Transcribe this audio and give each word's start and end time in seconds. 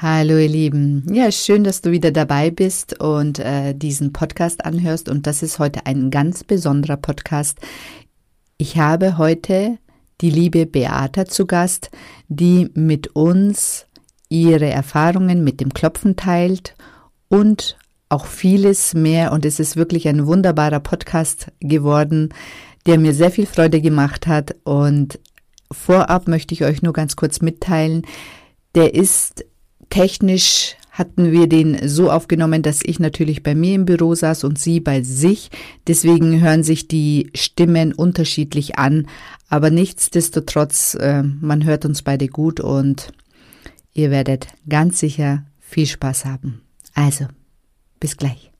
Hallo 0.00 0.38
ihr 0.38 0.48
Lieben. 0.48 1.12
Ja, 1.12 1.32
schön, 1.32 1.64
dass 1.64 1.80
du 1.80 1.90
wieder 1.90 2.12
dabei 2.12 2.52
bist 2.52 3.00
und 3.00 3.40
äh, 3.40 3.74
diesen 3.74 4.12
Podcast 4.12 4.64
anhörst. 4.64 5.08
Und 5.08 5.26
das 5.26 5.42
ist 5.42 5.58
heute 5.58 5.86
ein 5.86 6.12
ganz 6.12 6.44
besonderer 6.44 6.96
Podcast. 6.96 7.58
Ich 8.58 8.78
habe 8.78 9.18
heute 9.18 9.78
die 10.20 10.30
liebe 10.30 10.66
Beata 10.66 11.24
zu 11.24 11.46
Gast, 11.46 11.90
die 12.28 12.70
mit 12.74 13.16
uns 13.16 13.86
ihre 14.28 14.66
Erfahrungen 14.66 15.42
mit 15.42 15.60
dem 15.60 15.74
Klopfen 15.74 16.14
teilt 16.14 16.76
und 17.26 17.76
auch 18.08 18.26
vieles 18.26 18.94
mehr. 18.94 19.32
Und 19.32 19.44
es 19.44 19.58
ist 19.58 19.74
wirklich 19.74 20.06
ein 20.06 20.28
wunderbarer 20.28 20.78
Podcast 20.78 21.50
geworden, 21.58 22.32
der 22.86 23.00
mir 23.00 23.14
sehr 23.14 23.32
viel 23.32 23.46
Freude 23.46 23.80
gemacht 23.80 24.28
hat. 24.28 24.54
Und 24.62 25.18
vorab 25.72 26.28
möchte 26.28 26.54
ich 26.54 26.62
euch 26.62 26.82
nur 26.82 26.92
ganz 26.92 27.16
kurz 27.16 27.40
mitteilen, 27.40 28.02
der 28.76 28.94
ist 28.94 29.44
Technisch 29.90 30.76
hatten 30.90 31.30
wir 31.30 31.48
den 31.48 31.88
so 31.88 32.10
aufgenommen, 32.10 32.62
dass 32.62 32.80
ich 32.82 32.98
natürlich 32.98 33.42
bei 33.44 33.54
mir 33.54 33.76
im 33.76 33.84
Büro 33.84 34.14
saß 34.14 34.44
und 34.44 34.58
sie 34.58 34.80
bei 34.80 35.02
sich. 35.02 35.50
Deswegen 35.86 36.40
hören 36.40 36.64
sich 36.64 36.88
die 36.88 37.30
Stimmen 37.34 37.92
unterschiedlich 37.92 38.78
an. 38.78 39.06
Aber 39.48 39.70
nichtsdestotrotz, 39.70 40.94
äh, 40.94 41.22
man 41.22 41.64
hört 41.64 41.84
uns 41.84 42.02
beide 42.02 42.26
gut 42.26 42.58
und 42.58 43.12
ihr 43.94 44.10
werdet 44.10 44.48
ganz 44.68 44.98
sicher 44.98 45.44
viel 45.60 45.86
Spaß 45.86 46.24
haben. 46.24 46.62
Also, 46.94 47.26
bis 48.00 48.16
gleich. 48.16 48.50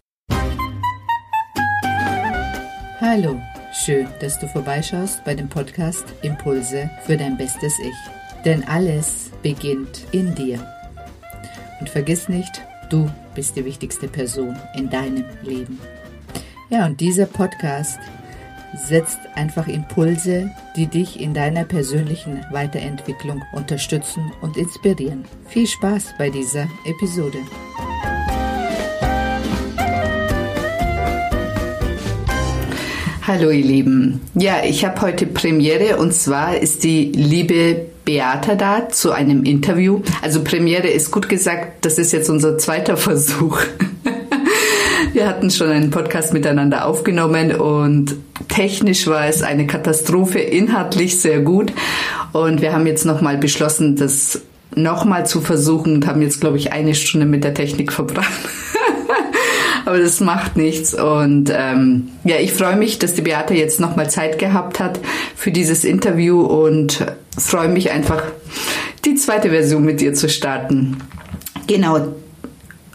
Hallo, 3.00 3.41
schön, 3.84 4.06
dass 4.20 4.38
du 4.38 4.47
vorbeischaust 4.48 5.24
bei 5.24 5.34
dem 5.34 5.48
Podcast 5.48 6.05
Impulse 6.22 6.88
für 7.05 7.16
dein 7.16 7.36
bestes 7.36 7.72
Ich. 7.80 8.45
Denn 8.45 8.62
alles 8.64 9.30
beginnt 9.42 10.06
in 10.12 10.34
dir. 10.34 10.77
Und 11.88 11.92
vergiss 11.92 12.28
nicht, 12.28 12.60
du 12.91 13.10
bist 13.34 13.56
die 13.56 13.65
wichtigste 13.65 14.09
Person 14.09 14.55
in 14.77 14.91
deinem 14.91 15.25
Leben. 15.42 15.81
Ja, 16.69 16.84
und 16.84 17.00
dieser 17.00 17.25
Podcast 17.25 17.98
setzt 18.86 19.17
einfach 19.36 19.67
Impulse, 19.69 20.50
die 20.77 20.86
dich 20.86 21.19
in 21.19 21.33
deiner 21.33 21.64
persönlichen 21.64 22.45
Weiterentwicklung 22.50 23.42
unterstützen 23.55 24.30
und 24.42 24.58
inspirieren. 24.58 25.25
Viel 25.47 25.67
Spaß 25.67 26.14
bei 26.19 26.28
dieser 26.28 26.69
Episode. 26.84 27.39
Hallo 33.27 33.48
ihr 33.48 33.64
Lieben. 33.64 34.20
Ja, 34.34 34.62
ich 34.62 34.84
habe 34.84 35.00
heute 35.00 35.25
Premiere 35.25 35.97
und 35.97 36.12
zwar 36.12 36.58
ist 36.58 36.84
die 36.84 37.12
liebe 37.12 37.86
Beata 38.09 38.55
da 38.55 38.89
zu 38.89 39.12
einem 39.12 39.45
Interview. 39.45 40.01
Also 40.23 40.42
Premiere 40.42 40.89
ist 40.89 41.11
gut 41.11 41.28
gesagt, 41.28 41.84
das 41.84 41.98
ist 41.98 42.11
jetzt 42.14 42.31
unser 42.31 42.56
zweiter 42.56 42.97
Versuch. 42.97 43.61
Wir 45.12 45.28
hatten 45.28 45.51
schon 45.51 45.69
einen 45.69 45.91
Podcast 45.91 46.33
miteinander 46.33 46.86
aufgenommen 46.86 47.53
und 47.53 48.17
technisch 48.48 49.06
war 49.09 49.27
es 49.27 49.42
eine 49.42 49.67
Katastrophe, 49.67 50.39
inhaltlich 50.39 51.20
sehr 51.20 51.41
gut. 51.41 51.70
Und 52.33 52.62
wir 52.62 52.73
haben 52.73 52.86
jetzt 52.86 53.05
nochmal 53.05 53.36
beschlossen, 53.36 53.97
das 53.97 54.41
nochmal 54.75 55.27
zu 55.27 55.42
versuchen 55.42 55.97
und 55.97 56.06
haben 56.06 56.23
jetzt, 56.23 56.41
glaube 56.41 56.56
ich, 56.56 56.73
eine 56.73 56.95
Stunde 56.95 57.27
mit 57.27 57.45
der 57.45 57.53
Technik 57.53 57.92
verbracht. 57.92 58.33
Aber 59.84 59.98
das 59.98 60.20
macht 60.20 60.56
nichts. 60.56 60.95
Und 60.95 61.53
ähm, 61.55 62.09
ja, 62.25 62.36
ich 62.36 62.55
freue 62.55 62.77
mich, 62.77 62.98
dass 62.98 63.12
die 63.12 63.23
Beate 63.23 63.53
jetzt 63.53 63.81
nochmal 63.81 64.09
Zeit 64.09 64.39
gehabt 64.39 64.81
hat 64.81 64.98
für 65.36 65.51
dieses 65.51 65.84
Interview 65.84 66.41
und 66.41 67.05
freue 67.47 67.69
mich 67.69 67.91
einfach, 67.91 68.22
die 69.05 69.14
zweite 69.14 69.50
Version 69.50 69.84
mit 69.84 70.00
dir 70.00 70.14
zu 70.14 70.28
starten. 70.28 70.98
Genau. 71.67 72.14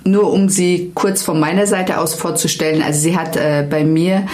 Nur 0.05 0.33
um 0.33 0.49
sie 0.49 0.91
kurz 0.95 1.23
von 1.23 1.39
meiner 1.39 1.65
Seite 1.65 1.99
aus 1.99 2.13
vorzustellen. 2.13 2.81
Also 2.81 2.99
sie 2.99 3.17
hat 3.17 3.37
äh, 3.37 3.65
bei 3.69 3.85
mir 3.85 4.25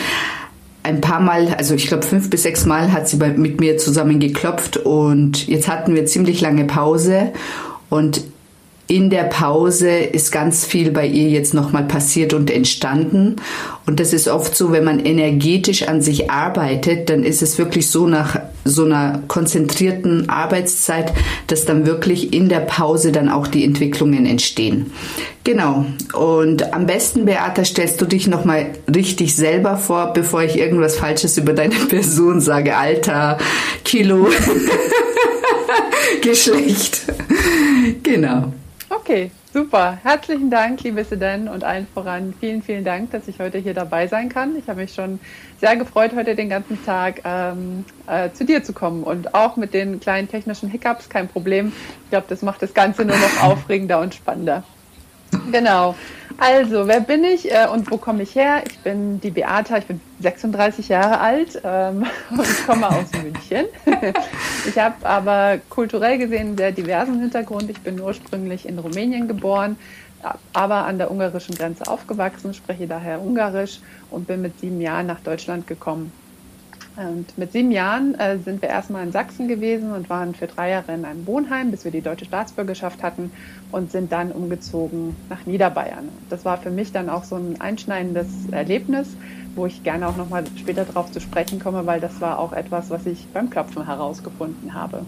ein 0.84 1.02
paar 1.02 1.20
Mal, 1.20 1.54
also 1.58 1.76
ich 1.76 1.88
glaube 1.88 2.04
fünf 2.04 2.30
bis 2.30 2.44
sechs 2.44 2.66
Mal 2.66 2.92
hat 2.92 3.08
sie 3.08 3.17
bei, 3.17 3.30
mit 3.30 3.60
mir 3.60 3.78
zusammen 3.78 4.20
geklopft 4.20 4.78
und 4.78 5.48
jetzt 5.48 5.67
hatten 5.67 5.94
wir 5.94 6.06
ziemlich 6.06 6.42
lange 6.42 6.66
Pause 6.66 7.33
und 7.89 8.22
in 8.89 9.11
der 9.11 9.26
Pause 9.26 9.92
ist 9.92 10.32
ganz 10.32 10.66
viel 10.66 10.89
bei 10.89 11.05
ihr 11.05 11.30
jetzt 11.30 11.54
nochmal 11.54 11.83
passiert 11.83 12.33
und 12.33 12.50
entstanden. 12.50 13.36
Und 13.86 14.00
das 14.00 14.14
ist 14.14 14.27
oft 14.27 14.55
so, 14.55 14.72
wenn 14.72 14.83
man 14.83 15.05
energetisch 15.05 15.88
an 15.88 16.02
sich 16.02 16.32
arbeitet, 16.32 17.08
dann 17.08 17.23
ist 17.23 17.44
es 17.44 17.60
wirklich 17.60 17.92
so 17.92 18.08
nach 18.08 18.39
so 18.66 18.86
einer 18.86 19.22
konzentrierten 19.27 20.27
Arbeitszeit, 20.32 21.14
dass 21.45 21.66
dann 21.66 21.86
wirklich 21.86 22.33
in 22.33 22.50
der 22.50 22.61
Pause 22.61 23.11
dann 23.11 23.30
auch 23.30 23.45
die 23.45 23.64
Entwicklungen 23.64 24.26
entstehen. 24.26 24.92
Genau. 25.44 25.86
Und 26.14 26.73
am 26.73 26.88
besten, 26.88 27.26
Beata, 27.26 27.66
stellst 27.66 28.02
du 28.02 28.06
dich 28.06 28.26
nochmal 28.26 28.71
richtig 28.94 29.36
selber 29.36 29.77
vor, 29.77 30.14
bevor 30.14 30.42
ich 30.42 30.58
irgendwas 30.58 30.98
Falsches 30.98 31.38
über 31.38 31.54
deine 31.54 31.76
Person 31.89 32.42
sage. 32.42 32.76
Alter, 32.76 33.38
Kilo, 33.86 34.30
Geschlecht. 36.23 37.02
Genau. 38.02 38.52
Okay, 38.92 39.30
super. 39.54 40.00
Herzlichen 40.02 40.50
Dank, 40.50 40.82
liebe 40.82 41.04
Sedan, 41.04 41.48
und 41.48 41.64
allen 41.64 41.86
voran 41.94 42.33
vielen, 42.39 42.64
vielen 42.64 42.83
Dank, 42.83 43.11
dass 43.11 43.27
ich 43.27 43.39
heute 43.39 43.60
hier 43.60 43.76
dabei 43.76 44.08
sein 44.08 44.30
kann. 44.30 44.55
Ich 44.58 44.67
habe 44.67 44.82
mich 44.82 44.95
schon 44.95 45.20
sehr 45.60 45.77
gefreut, 45.77 46.14
heute 46.16 46.36
den 46.36 46.50
ganzen 46.50 46.83
Tag 46.83 47.22
ähm, 47.23 47.86
äh, 48.08 48.32
zu 48.32 48.45
dir 48.45 48.64
zu 48.64 48.73
kommen 48.73 49.04
und 49.04 49.36
auch 49.36 49.58
mit 49.58 49.76
den 49.76 50.00
kleinen 50.00 50.27
technischen 50.27 50.70
Hiccups 50.70 51.08
kein 51.08 51.27
Problem. 51.27 51.72
Ich 52.05 52.10
glaube, 52.10 52.26
das 52.30 52.42
macht 52.42 52.64
das 52.64 52.73
Ganze 52.73 53.05
nur 53.05 53.16
noch 53.16 53.44
aufregender 53.44 54.00
und 54.00 54.16
spannender. 54.16 54.64
Genau. 55.52 55.94
Also, 56.39 56.88
wer 56.88 57.02
bin 57.02 57.26
ich 57.26 57.52
äh, 57.52 57.67
und 57.67 57.92
wo 57.92 57.98
komme 57.98 58.23
ich 58.23 58.33
her? 58.33 58.64
Ich 58.66 58.80
bin 58.80 59.20
die 59.20 59.30
Beata, 59.30 59.77
ich 59.77 59.86
bin 59.86 60.00
36 60.22 60.88
Jahre 60.88 61.20
alt 61.20 61.61
ähm, 61.66 62.05
und 62.32 62.42
ich 62.42 62.66
komme 62.66 62.88
aus 62.88 63.11
München. 63.11 63.66
ich 64.67 64.77
habe 64.77 65.05
aber 65.05 65.60
kulturell 65.70 66.17
gesehen 66.17 66.48
einen 66.48 66.58
sehr 66.58 66.72
diversen 66.72 67.20
Hintergrund. 67.20 67.70
Ich 67.70 67.82
bin 67.82 68.00
ursprünglich 68.00 68.66
in 68.66 68.80
Rumänien 68.80 69.27
geboren, 69.27 69.76
aber 70.54 70.86
an 70.86 70.98
der 70.98 71.11
ungarischen 71.11 71.55
Grenze 71.55 71.88
aufgewachsen, 71.88 72.54
spreche 72.54 72.88
daher 72.88 73.21
Ungarisch 73.21 73.80
und 74.10 74.27
bin 74.27 74.42
mit 74.42 74.60
sieben 74.61 74.80
Jahren 74.80 75.08
nach 75.08 75.20
Deutschland 75.20 75.67
gekommen. 75.67 76.11
Und 76.99 77.37
mit 77.37 77.54
sieben 77.54 77.71
Jahren 77.71 78.20
äh, 78.20 78.39
sind 78.39 78.61
wir 78.61 78.67
erstmal 78.67 79.05
in 79.05 79.14
Sachsen 79.14 79.48
gewesen 79.48 79.93
und 79.93 80.10
waren 80.10 80.36
für 80.36 80.48
drei 80.48 80.71
Jahre 80.71 80.93
in 80.93 81.05
einem 81.05 81.26
Wohnheim, 81.27 81.71
bis 81.71 81.86
wir 81.86 81.92
die 81.92 82.02
deutsche 82.02 82.26
Staatsbürgerschaft 82.26 83.04
hatten 83.04 83.32
und 83.71 83.89
sind 83.89 84.11
dann 84.11 84.33
umgezogen 84.33 85.15
nach 85.30 85.45
Niederbayern. 85.45 86.09
Das 86.30 86.43
war 86.43 86.58
für 86.58 86.71
mich 86.71 86.92
dann 86.92 87.09
auch 87.09 87.23
so 87.23 87.38
ein 87.38 87.61
einschneidendes 87.61 88.27
Erlebnis, 88.52 89.15
wo 89.55 89.65
ich 89.65 89.82
gerne 89.83 90.09
auch 90.09 90.17
nochmal 90.17 90.43
später 90.58 90.83
darauf 90.83 91.09
zu 91.09 91.21
sprechen 91.21 91.61
komme, 91.61 91.86
weil 91.86 92.02
das 92.02 92.20
war 92.20 92.38
auch 92.38 92.52
etwas, 92.52 92.89
was 92.89 93.05
ich 93.05 93.27
beim 93.33 93.49
Klopfen 93.49 93.86
herausgefunden 93.86 94.73
habe. 94.73 95.05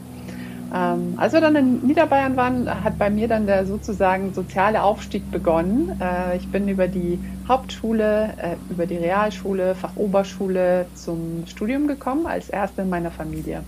Ähm, 0.73 1.15
als 1.17 1.33
wir 1.33 1.41
dann 1.41 1.55
in 1.55 1.81
Niederbayern 1.81 2.37
waren, 2.37 2.83
hat 2.83 2.97
bei 2.97 3.09
mir 3.09 3.27
dann 3.27 3.45
der 3.45 3.65
sozusagen 3.65 4.33
soziale 4.33 4.81
Aufstieg 4.81 5.29
begonnen. 5.29 5.99
Äh, 5.99 6.37
ich 6.37 6.47
bin 6.47 6.69
über 6.69 6.87
die 6.87 7.19
Hauptschule, 7.47 8.33
äh, 8.37 8.55
über 8.69 8.85
die 8.85 8.95
Realschule, 8.95 9.75
Fachoberschule 9.75 10.85
zum 10.95 11.43
Studium 11.45 11.87
gekommen, 11.87 12.25
als 12.25 12.49
erste 12.49 12.83
in 12.83 12.89
meiner 12.89 13.11
Familie. 13.11 13.63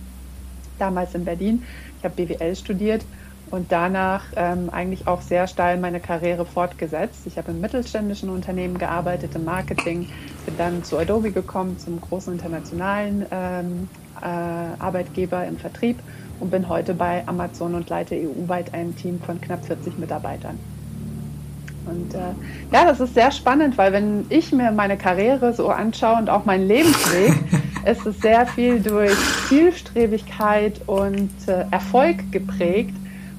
Damals 0.78 1.14
in 1.14 1.26
Berlin. 1.26 1.62
Ich 1.98 2.04
habe 2.04 2.14
BWL 2.14 2.56
studiert 2.56 3.04
und 3.50 3.70
danach 3.70 4.24
ähm, 4.36 4.70
eigentlich 4.70 5.06
auch 5.06 5.20
sehr 5.20 5.46
steil 5.46 5.78
meine 5.78 6.00
Karriere 6.00 6.46
fortgesetzt. 6.46 7.26
Ich 7.26 7.36
habe 7.36 7.50
im 7.50 7.60
mittelständischen 7.60 8.30
Unternehmen 8.30 8.78
gearbeitet, 8.78 9.34
im 9.34 9.44
Marketing, 9.44 10.08
bin 10.46 10.56
dann 10.56 10.82
zu 10.84 10.98
Adobe 10.98 11.32
gekommen, 11.32 11.78
zum 11.78 12.00
großen 12.00 12.32
internationalen 12.32 13.26
ähm, 13.30 13.88
äh, 14.22 14.26
Arbeitgeber 14.78 15.44
im 15.46 15.58
Vertrieb 15.58 15.98
und 16.40 16.50
bin 16.50 16.68
heute 16.68 16.94
bei 16.94 17.22
Amazon 17.26 17.74
und 17.74 17.88
leite 17.88 18.14
EU-weit 18.14 18.74
ein 18.74 18.94
Team 18.96 19.20
von 19.20 19.40
knapp 19.40 19.64
40 19.64 19.98
Mitarbeitern. 19.98 20.58
Und 21.86 22.14
äh, 22.14 22.18
ja, 22.72 22.84
das 22.86 23.00
ist 23.00 23.14
sehr 23.14 23.30
spannend, 23.30 23.76
weil 23.76 23.92
wenn 23.92 24.26
ich 24.30 24.52
mir 24.52 24.72
meine 24.72 24.96
Karriere 24.96 25.52
so 25.52 25.68
anschaue 25.68 26.16
und 26.18 26.30
auch 26.30 26.44
meinen 26.44 26.66
Lebensweg, 26.66 27.34
ist 27.84 28.06
es 28.06 28.20
sehr 28.20 28.46
viel 28.46 28.80
durch 28.80 29.14
Zielstrebigkeit 29.48 30.80
und 30.86 31.30
äh, 31.46 31.64
Erfolg 31.70 32.32
geprägt. 32.32 32.94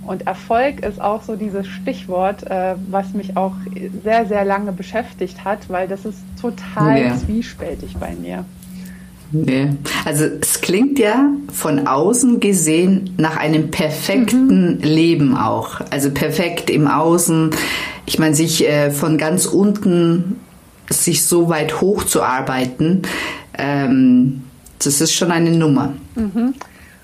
Und 0.06 0.27
Erfolg 0.27 0.86
ist 0.86 1.01
auch 1.01 1.24
so 1.24 1.36
dieses 1.36 1.65
Stichwort, 1.65 2.44
äh, 2.44 2.75
was 2.91 3.13
mich 3.13 3.36
auch 3.36 3.56
sehr, 4.03 4.27
sehr 4.27 4.45
lange 4.45 4.71
beschäftigt 4.71 5.44
hat, 5.44 5.68
weil 5.69 5.88
das 5.88 6.06
ist 6.06 6.19
total 6.39 7.01
ja. 7.01 7.18
zwiespältig 7.18 7.98
bei 7.98 8.13
mir. 8.13 8.45
Nee. 9.44 9.70
Also 10.06 10.26
es 10.42 10.62
klingt 10.62 10.98
ja 10.98 11.30
von 11.52 11.88
außen 11.88 12.40
gesehen 12.40 13.14
nach 13.18 13.38
einem 13.38 13.72
perfekten 13.72 14.78
mhm. 14.78 14.82
Leben 14.82 15.38
auch. 15.38 15.82
Also 15.90 16.12
perfekt 16.12 16.70
im 16.70 16.88
Außen. 16.88 17.52
Ich 18.06 18.20
meine, 18.20 18.36
sich 18.36 18.68
äh, 18.68 18.92
von 18.92 19.18
ganz 19.18 19.46
unten 19.46 20.40
sich 20.90 21.26
so 21.26 21.50
weit 21.50 21.82
hoch 21.82 22.04
zu 22.04 22.22
arbeiten, 22.22 23.02
ähm, 23.58 24.44
das 24.80 25.02
ist 25.02 25.14
schon 25.14 25.32
eine 25.32 25.52
Nummer. 25.52 25.94
Mhm. 26.16 26.54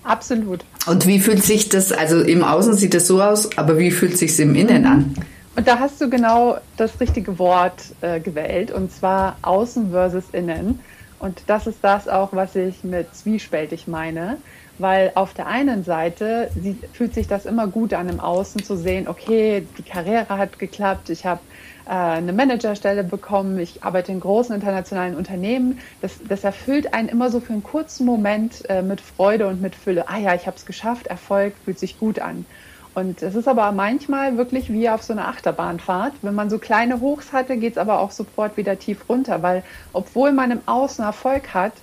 Absolut. 0.03 0.61
Und 0.87 1.07
wie 1.07 1.19
fühlt 1.19 1.43
sich 1.43 1.69
das, 1.69 1.91
also 1.91 2.21
im 2.21 2.43
Außen 2.43 2.75
sieht 2.75 2.95
es 2.95 3.07
so 3.07 3.21
aus, 3.21 3.57
aber 3.57 3.77
wie 3.77 3.91
fühlt 3.91 4.17
sich 4.17 4.39
im 4.39 4.55
Innen 4.55 4.85
an? 4.85 5.15
Und 5.55 5.67
da 5.67 5.79
hast 5.79 5.99
du 6.01 6.09
genau 6.09 6.57
das 6.77 6.99
richtige 6.99 7.37
Wort 7.37 7.81
äh, 8.01 8.19
gewählt, 8.19 8.71
und 8.71 8.91
zwar 8.91 9.37
außen 9.41 9.91
versus 9.91 10.23
innen. 10.31 10.79
Und 11.21 11.43
das 11.45 11.67
ist 11.67 11.83
das 11.83 12.07
auch, 12.07 12.33
was 12.33 12.55
ich 12.55 12.83
mit 12.83 13.13
zwiespältig 13.15 13.87
meine, 13.87 14.37
weil 14.79 15.11
auf 15.13 15.35
der 15.35 15.45
einen 15.45 15.83
Seite 15.83 16.49
fühlt 16.93 17.13
sich 17.13 17.27
das 17.27 17.45
immer 17.45 17.67
gut 17.67 17.93
an, 17.93 18.09
im 18.09 18.19
Außen 18.19 18.63
zu 18.63 18.75
sehen, 18.75 19.07
okay, 19.07 19.67
die 19.77 19.83
Karriere 19.83 20.35
hat 20.35 20.57
geklappt, 20.57 21.11
ich 21.11 21.27
habe 21.27 21.41
äh, 21.85 21.91
eine 21.91 22.33
Managerstelle 22.33 23.03
bekommen, 23.03 23.59
ich 23.59 23.83
arbeite 23.83 24.11
in 24.11 24.19
großen 24.19 24.55
internationalen 24.55 25.15
Unternehmen. 25.15 25.79
Das, 26.01 26.19
das 26.27 26.43
erfüllt 26.43 26.95
einen 26.95 27.09
immer 27.09 27.29
so 27.29 27.39
für 27.39 27.53
einen 27.53 27.61
kurzen 27.61 28.07
Moment 28.07 28.67
äh, 28.67 28.81
mit 28.81 28.99
Freude 28.99 29.45
und 29.45 29.61
mit 29.61 29.75
Fülle. 29.75 30.09
Ah 30.09 30.17
ja, 30.17 30.33
ich 30.33 30.47
habe 30.47 30.57
es 30.57 30.65
geschafft, 30.65 31.05
Erfolg 31.05 31.53
fühlt 31.63 31.77
sich 31.77 31.99
gut 31.99 32.17
an. 32.17 32.47
Und 32.93 33.21
es 33.21 33.35
ist 33.35 33.47
aber 33.47 33.71
manchmal 33.71 34.37
wirklich 34.37 34.71
wie 34.71 34.89
auf 34.89 35.01
so 35.01 35.13
einer 35.13 35.29
Achterbahnfahrt. 35.29 36.13
Wenn 36.21 36.35
man 36.35 36.49
so 36.49 36.59
kleine 36.59 36.99
Hochs 36.99 37.31
hatte, 37.31 37.55
geht 37.57 37.73
es 37.73 37.77
aber 37.77 37.99
auch 37.99 38.11
sofort 38.11 38.57
wieder 38.57 38.77
tief 38.77 39.07
runter, 39.07 39.41
weil 39.41 39.63
obwohl 39.93 40.33
man 40.33 40.51
im 40.51 40.59
Außen 40.65 41.03
Erfolg 41.03 41.53
hat 41.53 41.73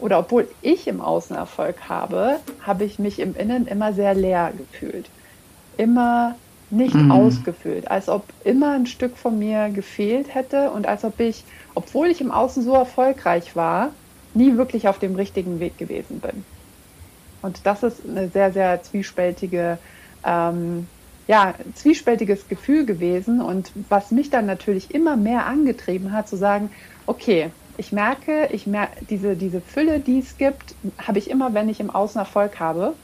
oder 0.00 0.18
obwohl 0.18 0.48
ich 0.62 0.88
im 0.88 1.00
Außen 1.00 1.36
Erfolg 1.36 1.88
habe, 1.88 2.40
habe 2.62 2.84
ich 2.84 2.98
mich 2.98 3.20
im 3.20 3.36
Innen 3.36 3.66
immer 3.68 3.92
sehr 3.92 4.14
leer 4.14 4.52
gefühlt. 4.56 5.08
Immer 5.76 6.34
nicht 6.70 6.94
mhm. 6.94 7.12
ausgefüllt, 7.12 7.88
als 7.88 8.08
ob 8.08 8.24
immer 8.42 8.72
ein 8.72 8.86
Stück 8.86 9.16
von 9.16 9.38
mir 9.38 9.68
gefehlt 9.70 10.34
hätte 10.34 10.70
und 10.72 10.88
als 10.88 11.04
ob 11.04 11.20
ich, 11.20 11.44
obwohl 11.74 12.08
ich 12.08 12.20
im 12.20 12.32
Außen 12.32 12.64
so 12.64 12.74
erfolgreich 12.74 13.54
war, 13.54 13.90
nie 14.34 14.56
wirklich 14.56 14.88
auf 14.88 14.98
dem 14.98 15.14
richtigen 15.14 15.60
Weg 15.60 15.78
gewesen 15.78 16.18
bin. 16.18 16.44
Und 17.42 17.60
das 17.64 17.84
ist 17.84 18.00
eine 18.04 18.28
sehr, 18.28 18.52
sehr 18.52 18.82
zwiespältige 18.82 19.78
ähm, 20.26 20.86
ja, 21.26 21.54
zwiespältiges 21.74 22.48
Gefühl 22.48 22.86
gewesen 22.86 23.40
und 23.40 23.72
was 23.88 24.10
mich 24.10 24.30
dann 24.30 24.46
natürlich 24.46 24.94
immer 24.94 25.16
mehr 25.16 25.46
angetrieben 25.46 26.12
hat, 26.12 26.28
zu 26.28 26.36
sagen, 26.36 26.70
okay, 27.06 27.50
ich 27.78 27.92
merke, 27.92 28.48
ich 28.52 28.66
merke 28.66 29.04
diese, 29.10 29.36
diese 29.36 29.60
Fülle, 29.60 30.00
die 30.00 30.20
es 30.20 30.38
gibt, 30.38 30.74
habe 30.98 31.18
ich 31.18 31.30
immer, 31.30 31.52
wenn 31.52 31.68
ich 31.68 31.80
im 31.80 31.90
Außen 31.90 32.18
Erfolg 32.18 32.58
habe. 32.60 32.94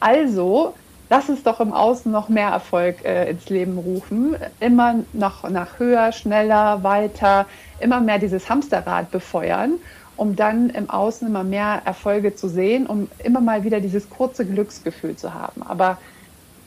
Also 0.00 0.74
lass 1.10 1.28
es 1.28 1.42
doch 1.42 1.60
im 1.60 1.72
Außen 1.72 2.10
noch 2.10 2.28
mehr 2.28 2.48
Erfolg 2.48 3.04
äh, 3.04 3.30
ins 3.30 3.48
Leben 3.50 3.76
rufen. 3.78 4.36
Immer 4.60 5.00
noch 5.12 5.48
nach 5.50 5.78
höher, 5.78 6.12
schneller, 6.12 6.82
weiter, 6.82 7.46
immer 7.80 8.00
mehr 8.00 8.18
dieses 8.18 8.48
Hamsterrad 8.48 9.10
befeuern, 9.10 9.74
um 10.16 10.36
dann 10.36 10.70
im 10.70 10.88
Außen 10.88 11.28
immer 11.28 11.44
mehr 11.44 11.82
Erfolge 11.84 12.34
zu 12.34 12.48
sehen, 12.48 12.86
um 12.86 13.08
immer 13.22 13.40
mal 13.40 13.64
wieder 13.64 13.80
dieses 13.80 14.08
kurze 14.08 14.46
Glücksgefühl 14.46 15.16
zu 15.16 15.34
haben. 15.34 15.62
Aber 15.62 15.98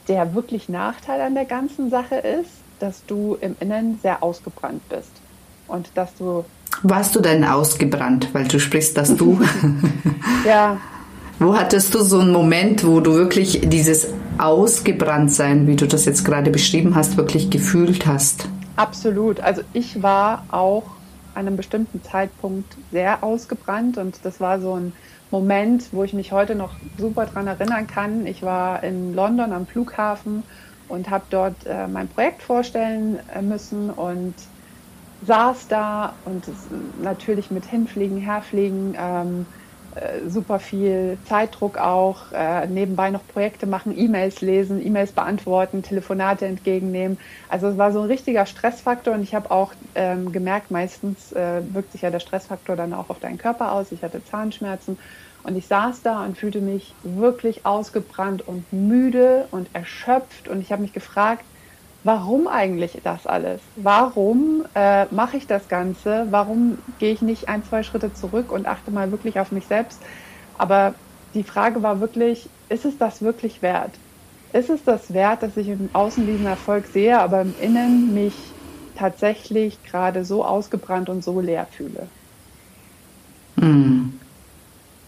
der 0.07 0.36
wirklich 0.36 0.69
Nachteil 0.69 1.22
an 1.22 1.36
der 1.36 1.46
ganzen 1.46 1.90
Sache 1.90 2.16
ist, 2.16 2.50
dass 2.80 3.06
du 3.06 3.38
im 3.42 3.56
Innen 3.60 4.00
sehr 4.02 4.22
ausgebrannt 4.22 4.88
bist 4.90 5.12
und 5.68 5.90
dass 5.96 6.13
du. 6.16 6.46
Warst 6.84 7.16
du 7.16 7.22
denn 7.22 7.44
ausgebrannt, 7.44 8.30
weil 8.34 8.48
du 8.48 8.60
sprichst, 8.60 8.98
dass 8.98 9.16
du? 9.16 9.40
ja. 10.46 10.78
Wo 11.40 11.56
hattest 11.56 11.94
du 11.94 12.02
so 12.02 12.19
einen 12.19 12.31
Moment, 12.31 12.86
wo 12.86 13.02
du 13.02 13.13
wirklich 13.13 13.62
dieses 13.66 14.07
Ausgebranntsein, 14.38 15.68
wie 15.68 15.75
du 15.75 15.88
das 15.88 16.06
jetzt 16.06 16.24
gerade 16.24 16.50
beschrieben 16.50 16.96
hast, 16.96 17.18
wirklich 17.18 17.50
gefühlt 17.50 18.06
hast? 18.06 18.48
Absolut. 18.78 19.40
Also 19.42 19.62
ich 19.74 20.01
war 20.01 20.46
auch 20.51 20.84
an 21.34 21.48
einem 21.48 21.58
bestimmten 21.58 22.01
Zeitpunkt 22.04 22.78
sehr 22.92 23.24
ausgebrannt 23.24 23.98
und 23.98 24.19
das 24.24 24.40
war 24.40 24.60
so 24.62 24.75
ein 24.75 24.94
Moment, 25.30 25.92
wo 25.94 26.04
ich 26.04 26.13
mich 26.13 26.31
heute 26.31 26.56
noch 26.56 26.80
super 26.98 27.25
dran 27.25 27.48
erinnern 27.48 27.88
kann. 27.88 28.25
Ich 28.25 28.44
war 28.44 28.83
in 28.83 29.13
London 29.13 29.54
am 29.54 29.68
Flughafen 29.68 30.50
und 30.88 31.10
habe 31.10 31.25
dort 31.30 31.66
äh, 31.66 31.88
mein 31.88 32.10
Projekt 32.10 32.44
vorstellen 32.44 33.18
äh, 33.27 33.42
müssen 33.42 33.89
und 33.89 34.50
saß 35.22 35.68
da 35.68 36.19
und 36.24 36.51
natürlich 36.69 37.51
mit 37.51 37.66
Hinfliegen, 37.66 38.18
Herfliegen, 38.18 38.94
ähm, 38.98 39.48
äh, 39.96 40.28
super 40.30 40.60
viel 40.60 41.22
Zeitdruck 41.24 41.78
auch, 41.78 42.32
äh, 42.32 42.68
nebenbei 42.68 43.12
noch 43.12 43.28
Projekte 43.28 43.66
machen, 43.68 43.94
E-Mails 43.96 44.42
lesen, 44.42 44.82
E-Mails 44.82 45.14
beantworten, 45.14 45.84
Telefonate 45.84 46.46
entgegennehmen. 46.46 47.18
Also 47.50 47.68
es 47.68 47.78
war 47.78 47.92
so 47.92 48.00
ein 48.02 48.08
richtiger 48.08 48.46
Stressfaktor 48.46 49.14
und 49.14 49.24
ich 49.24 49.34
habe 49.34 49.52
auch 49.52 49.74
ähm, 49.96 50.32
gemerkt, 50.32 50.72
meistens 50.72 51.32
äh, 51.32 51.64
wirkt 51.68 51.92
sich 51.94 52.02
ja 52.02 52.12
der 52.12 52.20
Stressfaktor 52.20 52.76
dann 52.76 52.94
auch 52.94 53.10
auf 53.10 53.20
deinen 53.20 53.38
Körper 53.38 53.72
aus. 53.74 53.92
Ich 53.92 54.04
hatte 54.04 54.24
Zahnschmerzen 54.24 54.98
und 55.44 55.56
ich 55.56 55.68
saß 55.68 56.02
da 56.04 56.24
und 56.26 56.38
fühlte 56.38 56.62
mich 56.62 56.98
wirklich 57.04 57.66
ausgebrannt 57.66 58.42
und 58.42 58.72
müde 58.72 59.48
und 59.52 59.74
erschöpft 59.74 60.48
und 60.48 60.62
ich 60.62 60.72
habe 60.72 60.82
mich 60.82 60.94
gefragt, 60.94 61.46
warum 62.06 62.48
eigentlich 62.48 63.02
das 63.04 63.25
alles? 63.25 63.60
Warum 63.75 64.63
äh, 64.75 65.06
mache 65.06 65.38
ich 65.38 65.48
das 65.48 65.68
Ganze? 65.68 66.28
Warum 66.30 66.78
gehe 67.00 67.12
ich 67.12 67.22
nicht 67.22 67.50
ein, 67.50 67.63
zwei 67.66 67.81
Schritte 67.84 68.13
zurück 68.13 68.52
und 68.52 68.68
achte 68.68 68.92
mal 68.92 69.12
wirklich 69.12 69.40
auf 69.40 69.52
mich 69.52 69.66
selbst? 69.66 70.00
Aber 70.57 70.94
die 71.34 71.44
Frage 71.44 71.81
war 71.81 72.00
wirklich, 72.00 72.48
ist 72.69 72.86
es 72.86 72.98
das 72.98 73.22
wirklich 73.24 73.62
wert? 73.63 73.92
Ist 74.54 74.69
es 74.69 74.84
das 74.86 75.13
wert, 75.13 75.42
dass 75.42 75.57
ich 75.57 75.68
im 75.68 75.90
Außen 75.94 76.25
diesen 76.28 76.46
Erfolg 76.46 76.86
sehe, 76.86 77.19
aber 77.19 77.42
im 77.42 77.56
Innen 77.60 78.13
mich 78.13 78.36
tatsächlich 78.96 79.84
gerade 79.84 80.24
so 80.24 80.46
ausgebrannt 80.46 81.10
und 81.10 81.24
so 81.24 81.42
leer 81.42 81.68
fühle? 81.69 82.08
Mm. 83.56 84.13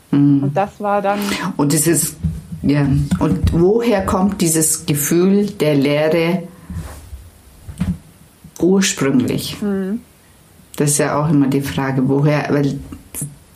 Mm. 0.09 0.43
Und 0.43 0.51
das 0.55 0.81
war 0.81 1.03
dann. 1.03 1.19
Und 1.57 1.71
dieses, 1.71 2.15
ja, 2.63 2.87
und 3.19 3.53
woher 3.53 4.03
kommt 4.03 4.41
dieses 4.41 4.87
Gefühl 4.87 5.45
der 5.45 5.75
Leere? 5.75 6.43
Ursprünglich? 8.61 9.61
Mhm. 9.61 10.01
Das 10.75 10.91
ist 10.91 10.97
ja 10.99 11.19
auch 11.19 11.29
immer 11.29 11.47
die 11.47 11.61
Frage, 11.61 12.07
woher, 12.07 12.47
weil 12.51 12.79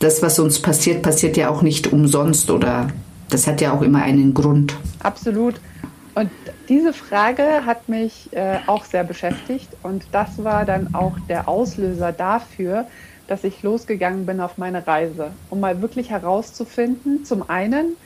das, 0.00 0.22
was 0.22 0.38
uns 0.38 0.60
passiert, 0.60 1.02
passiert 1.02 1.36
ja 1.36 1.48
auch 1.48 1.62
nicht 1.62 1.92
umsonst 1.92 2.50
oder 2.50 2.88
das 3.30 3.46
hat 3.46 3.60
ja 3.60 3.72
auch 3.72 3.82
immer 3.82 4.02
einen 4.02 4.34
Grund. 4.34 4.74
Absolut. 5.00 5.60
Und 6.14 6.30
diese 6.68 6.92
Frage 6.92 7.64
hat 7.64 7.88
mich 7.88 8.28
äh, 8.32 8.58
auch 8.66 8.84
sehr 8.84 9.04
beschäftigt 9.04 9.68
und 9.82 10.04
das 10.12 10.42
war 10.42 10.64
dann 10.64 10.94
auch 10.94 11.16
der 11.28 11.48
Auslöser 11.48 12.12
dafür, 12.12 12.86
dass 13.28 13.44
ich 13.44 13.62
losgegangen 13.62 14.26
bin 14.26 14.40
auf 14.40 14.58
meine 14.58 14.86
Reise, 14.86 15.30
um 15.48 15.60
mal 15.60 15.80
wirklich 15.80 16.10
herauszufinden, 16.10 17.24
zum 17.24 17.48
einen, 17.48 17.96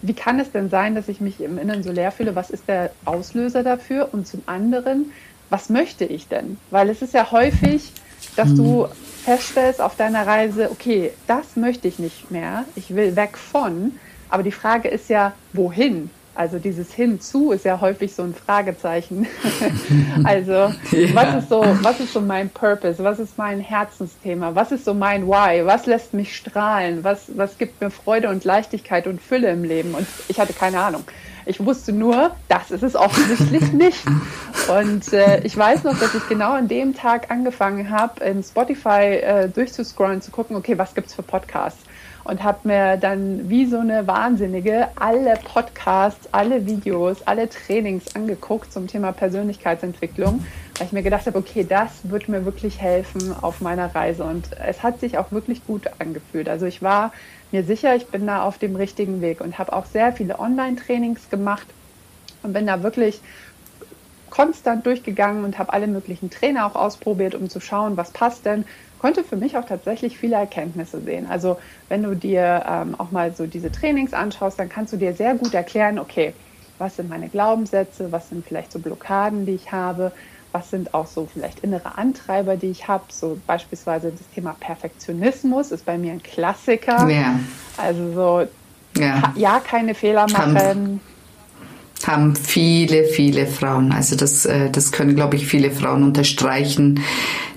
wie 0.00 0.14
kann 0.14 0.40
es 0.40 0.52
denn 0.52 0.70
sein, 0.70 0.94
dass 0.94 1.08
ich 1.08 1.20
mich 1.20 1.40
im 1.40 1.58
Innen 1.58 1.82
so 1.82 1.92
leer 1.92 2.12
fühle? 2.12 2.34
Was 2.34 2.48
ist 2.48 2.66
der 2.68 2.90
Auslöser 3.04 3.62
dafür? 3.62 4.08
Und 4.12 4.26
zum 4.26 4.40
anderen, 4.46 5.12
was 5.50 5.68
möchte 5.68 6.04
ich 6.04 6.28
denn? 6.28 6.58
Weil 6.70 6.88
es 6.88 7.02
ist 7.02 7.14
ja 7.14 7.30
häufig, 7.30 7.92
dass 8.36 8.54
du 8.54 8.84
hm. 8.84 8.90
feststellst 9.24 9.80
auf 9.80 9.96
deiner 9.96 10.26
Reise, 10.26 10.70
okay, 10.70 11.12
das 11.26 11.56
möchte 11.56 11.88
ich 11.88 11.98
nicht 11.98 12.30
mehr, 12.30 12.64
ich 12.76 12.94
will 12.94 13.16
weg 13.16 13.36
von, 13.36 13.92
aber 14.30 14.42
die 14.42 14.52
Frage 14.52 14.88
ist 14.88 15.10
ja, 15.10 15.32
wohin? 15.52 16.10
Also 16.34 16.58
dieses 16.58 16.94
Hinzu 16.94 17.50
ist 17.50 17.64
ja 17.64 17.80
häufig 17.80 18.14
so 18.14 18.22
ein 18.22 18.34
Fragezeichen. 18.34 19.26
also 20.24 20.52
ja. 20.52 20.72
was 21.12 21.42
ist 21.42 21.48
so, 21.48 21.64
was 21.82 22.00
ist 22.00 22.12
so 22.12 22.20
mein 22.20 22.48
Purpose? 22.48 23.02
Was 23.02 23.18
ist 23.18 23.36
mein 23.36 23.58
Herzensthema? 23.60 24.54
Was 24.54 24.70
ist 24.70 24.84
so 24.84 24.94
mein 24.94 25.26
Why? 25.26 25.66
Was 25.66 25.86
lässt 25.86 26.14
mich 26.14 26.34
strahlen? 26.34 27.02
Was, 27.02 27.26
was 27.36 27.58
gibt 27.58 27.80
mir 27.80 27.90
Freude 27.90 28.28
und 28.28 28.44
Leichtigkeit 28.44 29.08
und 29.08 29.20
Fülle 29.20 29.50
im 29.50 29.64
Leben? 29.64 29.94
Und 29.94 30.06
ich 30.28 30.38
hatte 30.38 30.52
keine 30.52 30.78
Ahnung. 30.78 31.02
Ich 31.46 31.64
wusste 31.64 31.92
nur, 31.92 32.36
das 32.48 32.70
ist 32.70 32.84
es 32.84 32.94
offensichtlich 32.94 33.72
nicht. 33.72 34.04
Und 34.68 35.12
äh, 35.12 35.40
ich 35.40 35.56
weiß 35.56 35.84
noch, 35.84 35.98
dass 35.98 36.14
ich 36.14 36.28
genau 36.28 36.52
an 36.52 36.68
dem 36.68 36.94
Tag 36.94 37.30
angefangen 37.30 37.90
habe, 37.90 38.22
in 38.24 38.42
Spotify 38.42 39.16
äh, 39.20 39.48
durchzuscrollen, 39.48 40.22
zu 40.22 40.30
gucken, 40.30 40.56
okay, 40.56 40.78
was 40.78 40.94
gibt 40.94 41.08
es 41.08 41.14
für 41.14 41.22
Podcasts? 41.22 41.82
Und 42.22 42.44
habe 42.44 42.68
mir 42.68 42.96
dann 42.96 43.48
wie 43.48 43.66
so 43.66 43.78
eine 43.78 44.06
Wahnsinnige 44.06 44.88
alle 44.96 45.38
Podcasts, 45.42 46.28
alle 46.32 46.66
Videos, 46.66 47.22
alle 47.26 47.48
Trainings 47.48 48.14
angeguckt 48.14 48.72
zum 48.72 48.86
Thema 48.86 49.10
Persönlichkeitsentwicklung, 49.12 50.44
weil 50.76 50.86
ich 50.86 50.92
mir 50.92 51.02
gedacht 51.02 51.26
habe, 51.26 51.38
okay, 51.38 51.66
das 51.68 51.90
wird 52.04 52.28
mir 52.28 52.44
wirklich 52.44 52.80
helfen 52.80 53.34
auf 53.40 53.60
meiner 53.60 53.94
Reise. 53.94 54.24
Und 54.24 54.50
es 54.64 54.82
hat 54.82 55.00
sich 55.00 55.18
auch 55.18 55.32
wirklich 55.32 55.66
gut 55.66 55.88
angefühlt. 55.98 56.48
Also 56.48 56.66
ich 56.66 56.82
war 56.82 57.12
mir 57.52 57.64
sicher, 57.64 57.96
ich 57.96 58.06
bin 58.06 58.26
da 58.26 58.42
auf 58.42 58.58
dem 58.58 58.76
richtigen 58.76 59.20
Weg 59.22 59.40
und 59.40 59.58
habe 59.58 59.72
auch 59.72 59.86
sehr 59.86 60.12
viele 60.12 60.38
Online-Trainings 60.38 61.30
gemacht 61.30 61.66
und 62.42 62.52
bin 62.52 62.66
da 62.66 62.82
wirklich 62.82 63.20
konstant 64.30 64.86
durchgegangen 64.86 65.44
und 65.44 65.58
habe 65.58 65.72
alle 65.72 65.86
möglichen 65.86 66.30
Trainer 66.30 66.66
auch 66.66 66.74
ausprobiert, 66.74 67.34
um 67.34 67.48
zu 67.48 67.60
schauen, 67.60 67.96
was 67.96 68.10
passt 68.10 68.46
denn. 68.46 68.64
Konnte 68.98 69.24
für 69.24 69.36
mich 69.36 69.56
auch 69.56 69.64
tatsächlich 69.64 70.18
viele 70.18 70.36
Erkenntnisse 70.36 71.00
sehen. 71.00 71.26
Also 71.28 71.58
wenn 71.88 72.02
du 72.02 72.14
dir 72.14 72.64
ähm, 72.68 72.94
auch 72.98 73.10
mal 73.10 73.34
so 73.34 73.46
diese 73.46 73.72
Trainings 73.72 74.12
anschaust, 74.12 74.58
dann 74.58 74.68
kannst 74.68 74.92
du 74.92 74.96
dir 74.96 75.14
sehr 75.14 75.34
gut 75.34 75.54
erklären, 75.54 75.98
okay, 75.98 76.34
was 76.78 76.96
sind 76.96 77.08
meine 77.08 77.28
Glaubenssätze, 77.28 78.12
was 78.12 78.28
sind 78.28 78.44
vielleicht 78.44 78.72
so 78.72 78.78
Blockaden, 78.78 79.46
die 79.46 79.54
ich 79.54 79.72
habe, 79.72 80.12
was 80.52 80.70
sind 80.70 80.94
auch 80.94 81.06
so 81.06 81.28
vielleicht 81.32 81.60
innere 81.60 81.96
Antreiber, 81.96 82.56
die 82.56 82.70
ich 82.70 82.88
habe. 82.88 83.04
So 83.08 83.38
beispielsweise 83.46 84.10
das 84.10 84.28
Thema 84.34 84.56
Perfektionismus 84.58 85.70
ist 85.70 85.84
bei 85.86 85.96
mir 85.96 86.12
ein 86.12 86.22
Klassiker. 86.22 87.08
Ja. 87.08 87.38
Also 87.76 88.12
so 88.12 89.00
ja, 89.00 89.32
ja 89.36 89.60
keine 89.60 89.94
Fehler 89.94 90.26
machen. 90.30 90.58
Haben, 90.58 91.00
haben 92.06 92.36
viele, 92.36 93.04
viele 93.04 93.46
Frauen. 93.46 93.92
Also 93.92 94.16
das, 94.16 94.46
äh, 94.46 94.70
das 94.70 94.92
können, 94.92 95.14
glaube 95.14 95.36
ich, 95.36 95.46
viele 95.46 95.70
Frauen 95.70 96.02
unterstreichen, 96.02 97.00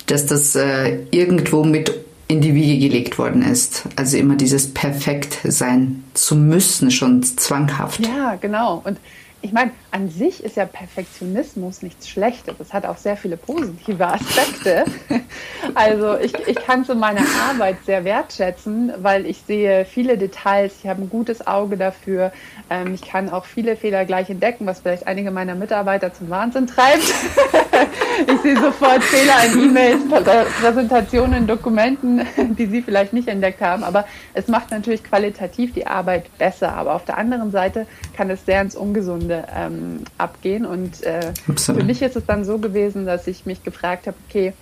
dass 0.07 0.25
das 0.25 0.55
äh, 0.55 0.99
irgendwo 1.11 1.63
mit 1.63 1.93
in 2.27 2.41
die 2.41 2.55
Wiege 2.55 2.87
gelegt 2.87 3.17
worden 3.17 3.41
ist. 3.43 3.83
Also 3.95 4.17
immer 4.17 4.35
dieses 4.35 4.73
Perfekt 4.73 5.39
sein 5.43 6.03
zu 6.13 6.35
müssen, 6.35 6.89
schon 6.89 7.21
zwanghaft. 7.23 8.05
Ja, 8.05 8.35
genau. 8.35 8.81
Und 8.83 8.97
ich 9.43 9.51
meine, 9.51 9.71
an 9.91 10.09
sich 10.09 10.41
ist 10.41 10.55
ja 10.55 10.65
Perfektionismus 10.65 11.81
nichts 11.81 12.07
Schlechtes. 12.07 12.55
Es 12.59 12.71
hat 12.71 12.85
auch 12.85 12.95
sehr 12.95 13.17
viele 13.17 13.35
positive 13.35 14.07
Aspekte. 14.07 14.85
Also 15.75 16.17
ich, 16.17 16.33
ich 16.47 16.55
kann 16.55 16.85
so 16.85 16.95
meine 16.95 17.19
Arbeit 17.49 17.77
sehr 17.85 18.05
wertschätzen, 18.05 18.93
weil 18.97 19.25
ich 19.25 19.41
sehe 19.45 19.83
viele 19.83 20.17
Details, 20.17 20.73
ich 20.81 20.89
habe 20.89 21.01
ein 21.01 21.09
gutes 21.09 21.45
Auge 21.45 21.75
dafür. 21.75 22.31
Ähm, 22.69 22.93
ich 22.93 23.01
kann 23.01 23.29
auch 23.29 23.43
viele 23.43 23.75
Fehler 23.75 24.05
gleich 24.05 24.29
entdecken, 24.29 24.65
was 24.65 24.79
vielleicht 24.79 25.07
einige 25.07 25.29
meiner 25.29 25.55
Mitarbeiter 25.55 26.13
zum 26.13 26.29
Wahnsinn 26.29 26.65
treibt. 26.65 27.03
Ich 28.27 28.41
sehe 28.41 28.59
sofort 28.59 29.03
Fehler 29.03 29.45
in 29.45 29.69
E-Mails, 29.69 30.01
Präsentationen, 30.61 31.47
Dokumenten, 31.47 32.21
die 32.57 32.65
Sie 32.65 32.81
vielleicht 32.81 33.13
nicht 33.13 33.27
entdeckt 33.27 33.61
haben. 33.61 33.83
Aber 33.83 34.05
es 34.33 34.47
macht 34.47 34.71
natürlich 34.71 35.03
qualitativ 35.03 35.73
die 35.73 35.87
Arbeit 35.87 36.37
besser. 36.37 36.73
Aber 36.73 36.93
auf 36.93 37.05
der 37.05 37.17
anderen 37.17 37.51
Seite 37.51 37.87
kann 38.15 38.29
es 38.29 38.45
sehr 38.45 38.61
ins 38.61 38.75
Ungesunde 38.75 39.45
ähm, 39.55 40.03
abgehen. 40.17 40.65
Und 40.65 41.03
äh, 41.03 41.33
für 41.57 41.73
mich 41.73 42.01
ist 42.01 42.15
es 42.15 42.25
dann 42.25 42.45
so 42.45 42.57
gewesen, 42.57 43.05
dass 43.05 43.27
ich 43.27 43.45
mich 43.45 43.63
gefragt 43.63 44.07
habe, 44.07 44.17
okay, 44.29 44.53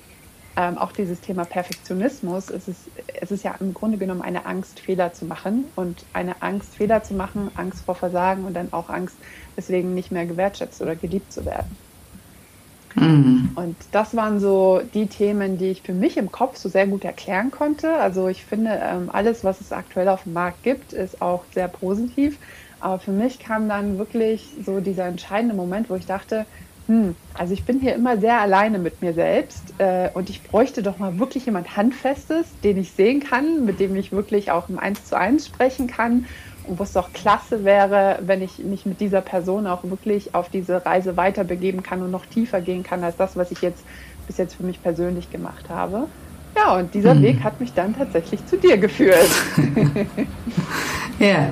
ähm, 0.57 0.77
auch 0.77 0.91
dieses 0.91 1.21
Thema 1.21 1.45
Perfektionismus, 1.45 2.49
es 2.49 2.67
ist, 2.67 2.79
es 3.21 3.31
ist 3.31 3.43
ja 3.43 3.55
im 3.59 3.73
Grunde 3.73 3.97
genommen 3.97 4.21
eine 4.21 4.45
Angst, 4.45 4.81
Fehler 4.81 5.13
zu 5.13 5.25
machen 5.25 5.65
und 5.75 6.03
eine 6.11 6.41
Angst, 6.41 6.75
Fehler 6.75 7.03
zu 7.03 7.13
machen, 7.13 7.51
Angst 7.55 7.85
vor 7.85 7.95
Versagen 7.95 8.43
und 8.43 8.53
dann 8.53 8.73
auch 8.73 8.89
Angst, 8.89 9.15
deswegen 9.55 9.93
nicht 9.93 10.11
mehr 10.11 10.25
gewertschätzt 10.25 10.81
oder 10.81 10.95
geliebt 10.95 11.31
zu 11.31 11.45
werden. 11.45 11.77
Mhm. 12.95 13.51
Und 13.55 13.75
das 13.91 14.15
waren 14.15 14.39
so 14.39 14.81
die 14.93 15.07
Themen, 15.07 15.57
die 15.57 15.69
ich 15.69 15.81
für 15.81 15.93
mich 15.93 16.17
im 16.17 16.31
Kopf 16.31 16.57
so 16.57 16.69
sehr 16.69 16.87
gut 16.87 17.03
erklären 17.03 17.51
konnte. 17.51 17.93
Also 17.95 18.27
ich 18.27 18.43
finde, 18.43 18.79
ähm, 18.81 19.09
alles, 19.11 19.43
was 19.43 19.61
es 19.61 19.71
aktuell 19.71 20.09
auf 20.09 20.23
dem 20.23 20.33
Markt 20.33 20.63
gibt, 20.63 20.93
ist 20.93 21.21
auch 21.21 21.43
sehr 21.53 21.67
positiv. 21.67 22.37
Aber 22.79 22.99
für 22.99 23.11
mich 23.11 23.39
kam 23.39 23.69
dann 23.69 23.97
wirklich 23.97 24.47
so 24.65 24.79
dieser 24.79 25.05
entscheidende 25.05 25.55
Moment, 25.55 25.89
wo 25.89 25.95
ich 25.95 26.05
dachte, 26.05 26.45
hm, 26.87 27.15
also 27.35 27.53
ich 27.53 27.63
bin 27.63 27.79
hier 27.79 27.93
immer 27.93 28.17
sehr 28.17 28.41
alleine 28.41 28.79
mit 28.79 29.01
mir 29.01 29.13
selbst 29.13 29.73
äh, 29.77 30.09
und 30.13 30.29
ich 30.29 30.43
bräuchte 30.43 30.81
doch 30.81 30.97
mal 30.97 31.19
wirklich 31.19 31.45
jemand 31.45 31.77
Handfestes, 31.77 32.47
den 32.63 32.77
ich 32.77 32.91
sehen 32.91 33.21
kann, 33.21 33.65
mit 33.65 33.79
dem 33.79 33.95
ich 33.95 34.11
wirklich 34.11 34.51
auch 34.51 34.67
im 34.67 34.79
Eins 34.79 35.05
zu 35.05 35.15
eins 35.15 35.45
sprechen 35.45 35.87
kann 35.87 36.25
wo 36.67 36.83
es 36.83 36.93
doch 36.93 37.11
klasse 37.13 37.63
wäre, 37.63 38.19
wenn 38.21 38.41
ich 38.41 38.59
mich 38.59 38.85
mit 38.85 38.99
dieser 39.01 39.21
Person 39.21 39.67
auch 39.67 39.83
wirklich 39.83 40.35
auf 40.35 40.49
diese 40.49 40.85
Reise 40.85 41.17
weiter 41.17 41.43
begeben 41.43 41.83
kann 41.83 42.01
und 42.01 42.11
noch 42.11 42.25
tiefer 42.25 42.61
gehen 42.61 42.83
kann 42.83 43.03
als 43.03 43.17
das, 43.17 43.35
was 43.35 43.51
ich 43.51 43.61
jetzt 43.61 43.83
bis 44.27 44.37
jetzt 44.37 44.55
für 44.55 44.63
mich 44.63 44.81
persönlich 44.81 45.31
gemacht 45.31 45.69
habe. 45.69 46.07
Ja, 46.55 46.75
und 46.75 46.93
dieser 46.93 47.13
hm. 47.13 47.23
Weg 47.23 47.43
hat 47.43 47.59
mich 47.59 47.73
dann 47.73 47.95
tatsächlich 47.95 48.45
zu 48.45 48.57
dir 48.57 48.77
geführt. 48.77 49.29
ja, 51.19 51.49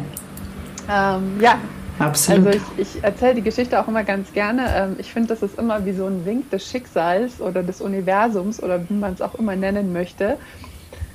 ähm, 0.89 1.39
ja. 1.41 1.57
Absolut. 1.99 2.47
Also 2.47 2.59
ich, 2.77 2.95
ich 2.95 3.03
erzähle 3.03 3.35
die 3.35 3.41
Geschichte 3.41 3.79
auch 3.79 3.87
immer 3.87 4.05
ganz 4.05 4.31
gerne. 4.31 4.67
Ähm, 4.73 4.95
ich 4.99 5.11
finde, 5.11 5.29
das 5.29 5.41
ist 5.41 5.59
immer 5.59 5.85
wie 5.85 5.91
so 5.91 6.05
ein 6.05 6.25
Wink 6.25 6.49
des 6.49 6.65
Schicksals 6.65 7.41
oder 7.41 7.61
des 7.61 7.81
Universums 7.81 8.63
oder 8.63 8.89
wie 8.89 8.93
man 8.93 9.13
es 9.13 9.21
auch 9.21 9.35
immer 9.35 9.57
nennen 9.57 9.91
möchte. 9.91 10.37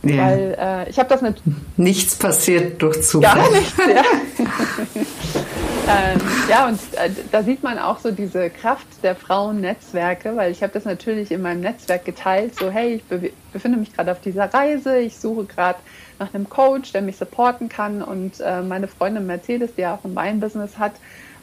Ja. 0.05 0.27
Weil 0.27 0.57
äh, 0.59 0.91
ich 0.91 0.99
habe 0.99 1.09
das 1.09 1.23
nicht. 1.23 1.43
Nichts 1.77 2.17
passiert 2.17 2.81
durch 2.83 3.03
Zufall. 3.03 3.35
Gar 3.35 3.51
nichts, 3.51 3.77
ja. 3.79 4.03
ähm, 6.15 6.21
ja, 6.49 6.69
und 6.69 6.79
äh, 6.95 7.11
da 7.33 7.43
sieht 7.43 7.63
man 7.63 7.79
auch 7.79 7.99
so 7.99 8.11
diese 8.11 8.51
Kraft 8.51 8.87
der 9.03 9.17
Frauennetzwerke, 9.17 10.37
weil 10.37 10.53
ich 10.53 10.63
habe 10.63 10.73
das 10.73 10.85
natürlich 10.85 11.31
in 11.31 11.43
meinem 11.43 11.61
Netzwerk 11.61 12.05
geteilt, 12.05 12.55
so 12.59 12.71
hey, 12.71 12.97
ich 12.97 13.05
be 13.05 13.31
befinde 13.53 13.79
mich 13.79 13.95
gerade 13.95 14.11
auf 14.11 14.21
dieser 14.21 14.53
Reise, 14.53 14.99
ich 14.99 15.17
suche 15.17 15.45
gerade 15.45 15.79
nach 16.19 16.35
einem 16.35 16.49
Coach, 16.49 16.93
der 16.93 17.03
mich 17.03 17.17
supporten 17.17 17.69
kann. 17.69 18.03
Und 18.03 18.41
äh, 18.41 18.63
meine 18.63 18.89
Freundin 18.89 19.27
Mercedes, 19.27 19.75
die 19.77 19.83
ja 19.83 19.95
auch 19.95 20.05
ein 20.05 20.15
Weinbusiness 20.15 20.79
hat, 20.79 20.95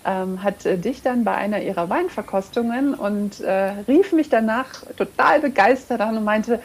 ähm, 0.05 0.43
hat 0.43 0.65
äh, 0.65 0.77
dich 0.77 1.01
dann 1.01 1.24
bei 1.24 1.34
einer 1.34 1.62
ihrer 1.62 1.89
Weinverkostungen 1.89 2.93
und 2.93 3.39
äh, 3.41 3.74
rief 3.88 4.12
mich 4.12 4.29
danach 4.29 4.67
total 4.98 5.39
begeistert 5.39 6.01
an 6.01 6.17
und 6.17 6.24
meinte, 6.24 6.60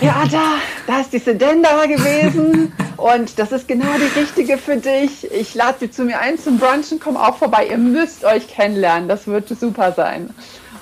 Beata, 0.00 0.54
da 0.86 1.00
ist 1.00 1.12
die 1.12 1.18
Sedenda 1.18 1.86
gewesen 1.86 2.72
und 2.96 3.38
das 3.38 3.52
ist 3.52 3.68
genau 3.68 3.94
die 3.98 4.18
richtige 4.18 4.58
für 4.58 4.76
dich. 4.76 5.30
Ich 5.30 5.54
lade 5.54 5.78
sie 5.80 5.90
zu 5.90 6.04
mir 6.04 6.20
ein 6.20 6.38
zum 6.38 6.58
Brunchen, 6.58 6.98
komm 6.98 7.16
auch 7.16 7.36
vorbei, 7.36 7.66
ihr 7.68 7.78
müsst 7.78 8.24
euch 8.24 8.48
kennenlernen, 8.48 9.08
das 9.08 9.26
wird 9.26 9.48
super 9.48 9.92
sein. 9.92 10.30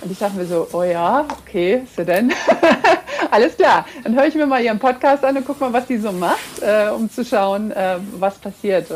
Und 0.01 0.13
ich 0.13 0.19
dachte 0.19 0.37
mir 0.37 0.45
so, 0.45 0.69
oh 0.73 0.83
ja, 0.83 1.25
okay, 1.41 1.83
so 1.97 2.05
denn? 2.05 2.31
Alles 3.31 3.57
klar. 3.57 3.87
Dann 4.03 4.15
höre 4.15 4.27
ich 4.27 4.35
mir 4.35 4.47
mal 4.47 4.63
ihren 4.63 4.79
Podcast 4.79 5.25
an 5.25 5.37
und 5.37 5.47
gucke 5.47 5.65
mal, 5.65 5.73
was 5.73 5.87
die 5.87 5.97
so 5.97 6.13
macht, 6.13 6.61
äh, 6.61 6.91
um 6.91 7.11
zu 7.11 7.25
schauen, 7.25 7.71
äh, 7.71 7.97
was 8.19 8.37
passiert. 8.39 8.91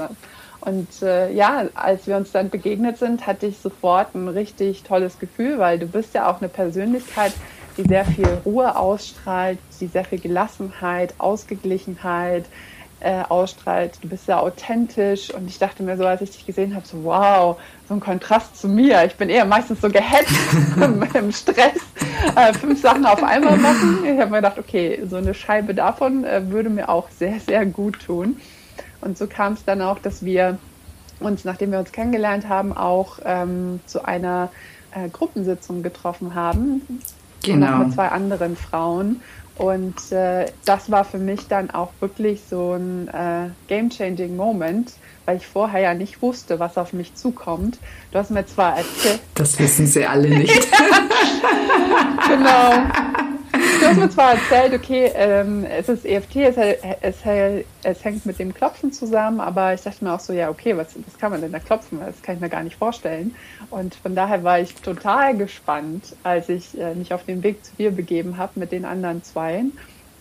Und 0.69 1.03
äh, 1.03 1.33
ja, 1.33 1.65
als 1.75 2.07
wir 2.07 2.17
uns 2.17 2.33
dann 2.33 2.51
begegnet 2.51 2.99
sind, 2.99 3.27
hatte 3.27 3.47
ich 3.47 3.59
sofort 3.59 4.15
ein 4.15 4.29
richtig 4.29 4.83
tolles 4.83 5.19
Gefühl, 5.19 5.59
weil 5.59 5.79
du 5.79 5.87
bist 5.87 6.13
ja 6.13 6.31
auch 6.31 6.41
eine 6.41 6.51
Persönlichkeit, 6.51 7.33
die 7.79 7.85
sehr 7.85 8.05
viel 8.05 8.29
Ruhe 8.45 8.77
ausstrahlt, 8.77 9.59
die 9.81 9.87
sehr 9.87 10.05
viel 10.05 10.19
Gelassenheit, 10.19 11.15
Ausgeglichenheit, 11.17 12.45
äh, 13.01 13.23
ausstrahlt. 13.29 13.93
Du 14.03 14.09
bist 14.09 14.27
sehr 14.27 14.43
authentisch 14.43 15.33
und 15.33 15.49
ich 15.49 15.59
dachte 15.59 15.83
mir 15.83 15.97
so, 15.97 16.05
als 16.05 16.21
ich 16.21 16.33
dich 16.33 16.45
gesehen 16.45 16.75
habe, 16.75 16.87
so 16.87 17.03
wow, 17.05 17.57
so 17.89 17.95
ein 17.95 18.01
Kontrast 18.01 18.61
zu 18.61 18.69
mir. 18.69 19.07
Ich 19.07 19.15
bin 19.15 19.31
eher 19.31 19.47
meistens 19.47 19.81
so 19.81 19.89
gehetzt 19.89 20.35
im 21.15 21.33
Stress, 21.33 21.81
äh, 22.37 22.53
fünf 22.53 22.79
Sachen 22.83 23.07
auf 23.07 23.23
einmal 23.23 23.57
machen. 23.57 24.05
Ich 24.05 24.21
habe 24.21 24.31
mir 24.31 24.39
gedacht, 24.39 24.59
okay, 24.59 25.01
so 25.09 25.17
eine 25.17 25.33
Scheibe 25.33 25.75
davon 25.75 26.25
äh, 26.25 26.51
würde 26.51 26.69
mir 26.69 26.91
auch 26.91 27.09
sehr, 27.09 27.41
sehr 27.41 27.65
gut 27.65 28.01
tun. 28.05 28.37
Und 29.01 29.19
so 29.19 29.27
kam 29.27 29.55
es 29.55 29.65
dann 29.65 29.83
auch, 29.83 29.99
dass 29.99 30.25
wir 30.25 30.59
uns, 31.21 31.45
nachdem 31.45 31.73
wir 31.73 31.79
uns 31.79 31.93
kennengelernt 31.93 32.49
haben, 32.49 32.77
auch 32.77 33.19
ähm, 33.25 33.81
zu 33.87 34.05
einer 34.05 34.51
äh, 34.93 35.09
Gruppensitzung 35.09 35.83
getroffen 35.83 36.35
haben. 36.35 36.83
Genau. 37.43 37.79
mit 37.79 37.95
zwei 37.95 38.09
anderen 38.09 38.57
Frauen. 38.57 39.23
Und 39.57 40.13
äh, 40.13 40.47
das 40.65 40.91
war 40.91 41.05
für 41.05 41.19
mich 41.19 41.49
dann 41.49 41.71
auch 41.71 41.91
wirklich 42.01 42.43
so 42.49 42.75
ein 42.75 43.09
äh, 43.09 43.51
game-changing 43.67 44.37
Moment, 44.37 44.93
weil 45.25 45.39
ich 45.39 45.47
vorher 45.47 45.81
ja 45.81 45.95
nicht 45.95 46.23
wusste, 46.23 46.61
was 46.61 46.79
auf 46.79 46.93
mich 46.93 47.15
zukommt. 47.17 47.79
Du 48.13 48.19
hast 48.19 48.31
mir 48.31 48.47
zwar 48.47 48.77
erzählt. 48.77 49.21
Das 49.35 49.59
wissen 49.59 49.87
sie 49.87 50.07
alle 50.07 50.29
nicht. 50.29 50.69
genau. 52.29 52.73
Hast 53.89 53.97
mir 53.97 54.11
zwar 54.11 54.35
erzählt, 54.35 54.75
okay, 54.75 55.11
ähm, 55.15 55.65
es 55.65 55.89
ist 55.89 56.05
EFT, 56.05 56.37
es, 56.37 56.57
es, 57.01 57.17
es, 57.83 58.05
hängt 58.05 58.27
mit 58.27 58.39
dem 58.39 58.53
Klopfen 58.53 58.93
zusammen, 58.93 59.41
aber 59.41 59.73
ich 59.73 59.81
dachte 59.81 60.05
mir 60.05 60.13
auch 60.13 60.21
so, 60.21 60.35
ja, 60.35 60.51
okay, 60.51 60.77
was, 60.77 60.89
was 61.07 61.19
kann 61.19 61.33
man 61.33 61.41
denn 61.41 61.53
da 61.53 61.59
klopfen? 61.59 61.99
Das 61.99 62.21
kann 62.21 62.35
ich 62.35 62.41
mir 62.43 62.51
gar 62.51 62.63
nicht 62.63 62.77
vorstellen. 62.77 63.35
Und 63.71 63.95
von 63.95 64.15
daher 64.15 64.45
war 64.45 64.61
ich 64.61 64.75
total 64.75 65.39
gespannt, 65.39 66.15
als 66.23 66.51
ich 66.51 66.79
äh, 66.79 66.95
mich 66.97 67.15
auf 67.15 67.25
den 67.25 67.43
Weg 67.43 67.65
zu 67.65 67.75
dir 67.77 67.91
begeben 67.91 68.37
habe 68.37 68.61
mit 68.61 68.73
den 68.73 68.85
anderen 68.85 69.25
Zweien 69.25 69.73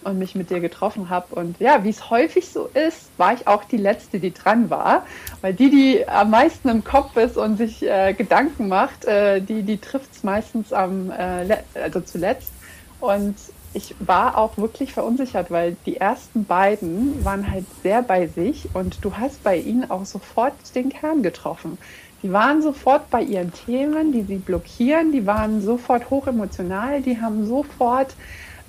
und 0.05 0.17
mich 0.17 0.33
mit 0.33 0.49
dir 0.49 0.61
getroffen 0.61 1.09
habe. 1.09 1.35
Und 1.35 1.59
ja, 1.59 1.83
wie 1.83 1.89
es 1.89 2.09
häufig 2.09 2.47
so 2.47 2.69
ist, 2.73 3.09
war 3.17 3.33
ich 3.33 3.47
auch 3.47 3.65
die 3.65 3.75
Letzte, 3.75 4.19
die 4.19 4.33
dran 4.33 4.69
war. 4.69 5.05
Weil 5.41 5.53
die, 5.53 5.69
die 5.69 6.07
am 6.07 6.29
meisten 6.29 6.69
im 6.69 6.85
Kopf 6.85 7.17
ist 7.17 7.35
und 7.35 7.57
sich 7.57 7.83
äh, 7.83 8.13
Gedanken 8.13 8.69
macht, 8.69 9.03
äh, 9.03 9.41
die, 9.41 9.63
die 9.63 9.77
trifft 9.77 10.13
es 10.13 10.23
meistens 10.23 10.71
am, 10.71 11.11
äh, 11.11 11.57
also 11.73 11.99
zuletzt. 11.99 12.53
Und 12.99 13.35
ich 13.73 13.95
war 13.99 14.37
auch 14.37 14.57
wirklich 14.57 14.93
verunsichert, 14.93 15.51
weil 15.51 15.75
die 15.85 15.97
ersten 15.97 16.45
beiden 16.45 17.23
waren 17.23 17.51
halt 17.51 17.65
sehr 17.83 18.01
bei 18.01 18.27
sich 18.27 18.69
und 18.73 19.03
du 19.03 19.17
hast 19.17 19.43
bei 19.43 19.57
ihnen 19.57 19.89
auch 19.91 20.05
sofort 20.05 20.53
den 20.73 20.89
Kern 20.89 21.21
getroffen. 21.21 21.77
Die 22.23 22.31
waren 22.33 22.63
sofort 22.63 23.09
bei 23.11 23.21
ihren 23.21 23.53
Themen, 23.53 24.11
die 24.11 24.23
sie 24.23 24.37
blockieren, 24.37 25.11
die 25.11 25.27
waren 25.27 25.61
sofort 25.61 26.09
hochemotional, 26.09 27.01
die 27.01 27.21
haben 27.21 27.45
sofort 27.45 28.15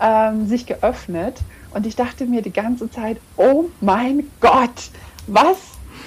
ähm, 0.00 0.46
sich 0.46 0.66
geöffnet 0.66 1.38
und 1.72 1.86
ich 1.86 1.96
dachte 1.96 2.26
mir 2.26 2.42
die 2.42 2.52
ganze 2.52 2.90
Zeit, 2.90 3.18
oh 3.36 3.64
mein 3.80 4.30
Gott, 4.40 4.90
was, 5.26 5.56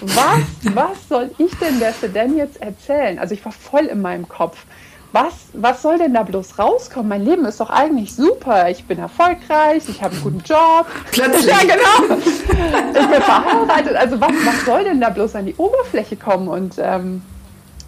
was, 0.02 0.44
was 0.76 1.10
soll 1.10 1.32
ich 1.40 1.52
denn 1.58 1.80
der 1.80 1.94
denn 2.10 2.38
jetzt 2.38 2.62
erzählen? 2.62 3.18
Also 3.18 3.34
ich 3.34 3.44
war 3.44 3.52
voll 3.52 3.86
in 3.86 4.02
meinem 4.02 4.28
Kopf 4.28 4.66
was, 5.12 5.34
was 5.54 5.82
soll 5.82 5.98
denn 5.98 6.14
da 6.14 6.24
bloß 6.24 6.58
rauskommen? 6.58 7.10
Mein 7.10 7.26
Leben 7.26 7.46
ist 7.46 7.60
doch 7.60 7.70
eigentlich 7.70 8.16
super. 8.16 8.70
Ich 8.70 8.86
bin 8.86 9.00
erfolgreich, 9.00 9.84
ich 9.88 10.02
habe 10.02 10.14
einen 10.14 10.24
guten 10.24 10.40
Job. 10.40 10.86
Plötzlich. 11.12 11.46
Ja, 11.46 11.60
genau. 11.60 12.16
Ich 12.26 12.48
bin 12.48 13.22
verheiratet. 13.22 13.96
Also 13.96 14.22
was, 14.22 14.32
was 14.46 14.66
soll 14.66 14.84
denn 14.86 15.02
da 15.02 15.10
bloß 15.10 15.36
an 15.36 15.46
die 15.46 15.56
Oberfläche 15.56 16.16
kommen? 16.16 16.48
Und 16.48 16.76
ähm, 16.78 17.22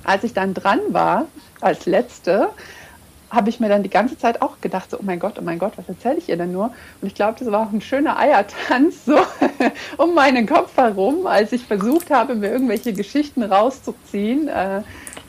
als 0.04 0.24
ich 0.24 0.34
dann 0.34 0.54
dran 0.54 0.80
war, 0.90 1.26
als 1.62 1.86
Letzte, 1.86 2.50
habe 3.34 3.50
ich 3.50 3.60
mir 3.60 3.68
dann 3.68 3.82
die 3.82 3.90
ganze 3.90 4.18
Zeit 4.18 4.42
auch 4.42 4.62
gedacht, 4.62 4.92
so, 4.92 4.98
oh 5.00 5.04
mein 5.04 5.20
Gott, 5.20 5.36
oh 5.40 5.42
mein 5.42 5.58
Gott, 5.58 5.74
was 5.78 5.90
erzähle 5.90 6.18
ich 6.18 6.30
ihr 6.30 6.38
denn 6.38 6.52
nur? 6.52 6.66
Und 7.02 7.08
ich 7.08 7.16
glaube, 7.16 7.36
das 7.40 7.52
war 7.52 7.68
auch 7.68 7.72
ein 7.72 7.82
schöner 7.82 8.20
Eiertanz 8.20 9.06
so 9.06 9.18
um 9.98 10.14
meinen 10.14 10.46
Kopf 10.46 10.78
herum, 10.78 11.26
als 11.26 11.52
ich 11.52 11.66
versucht 11.66 12.12
habe, 12.12 12.36
mir 12.36 12.52
irgendwelche 12.52 12.94
Geschichten 12.94 13.42
rauszuziehen, 13.42 14.50
äh, 14.50 14.84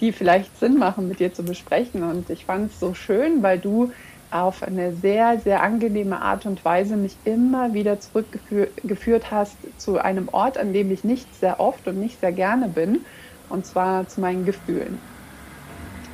die 0.05 0.13
vielleicht 0.13 0.57
Sinn 0.59 0.79
machen, 0.79 1.09
mit 1.09 1.21
dir 1.21 1.33
zu 1.33 1.45
besprechen. 1.45 2.03
Und 2.05 2.31
ich 2.31 2.45
fand 2.47 2.71
es 2.71 2.79
so 2.79 2.95
schön, 2.95 3.43
weil 3.43 3.59
du 3.61 3.93
auf 4.31 4.63
eine 4.63 4.95
sehr, 4.95 5.39
sehr 5.41 5.63
angenehme 5.63 6.21
Art 6.23 6.47
und 6.47 6.65
Weise 6.65 6.97
mich 6.97 7.21
immer 7.25 7.73
wieder 7.75 8.01
zurückgeführt 8.01 9.31
hast 9.31 9.69
zu 9.81 9.99
einem 9.99 10.29
Ort, 10.29 10.59
an 10.59 10.73
dem 10.73 10.91
ich 10.91 11.05
nicht 11.05 11.35
sehr 11.35 11.61
oft 11.61 11.89
und 11.89 11.99
nicht 11.99 12.21
sehr 12.21 12.33
gerne 12.33 12.69
bin, 12.69 13.07
und 13.49 13.67
zwar 13.67 14.09
zu 14.09 14.21
meinen 14.21 14.45
Gefühlen. 14.45 15.05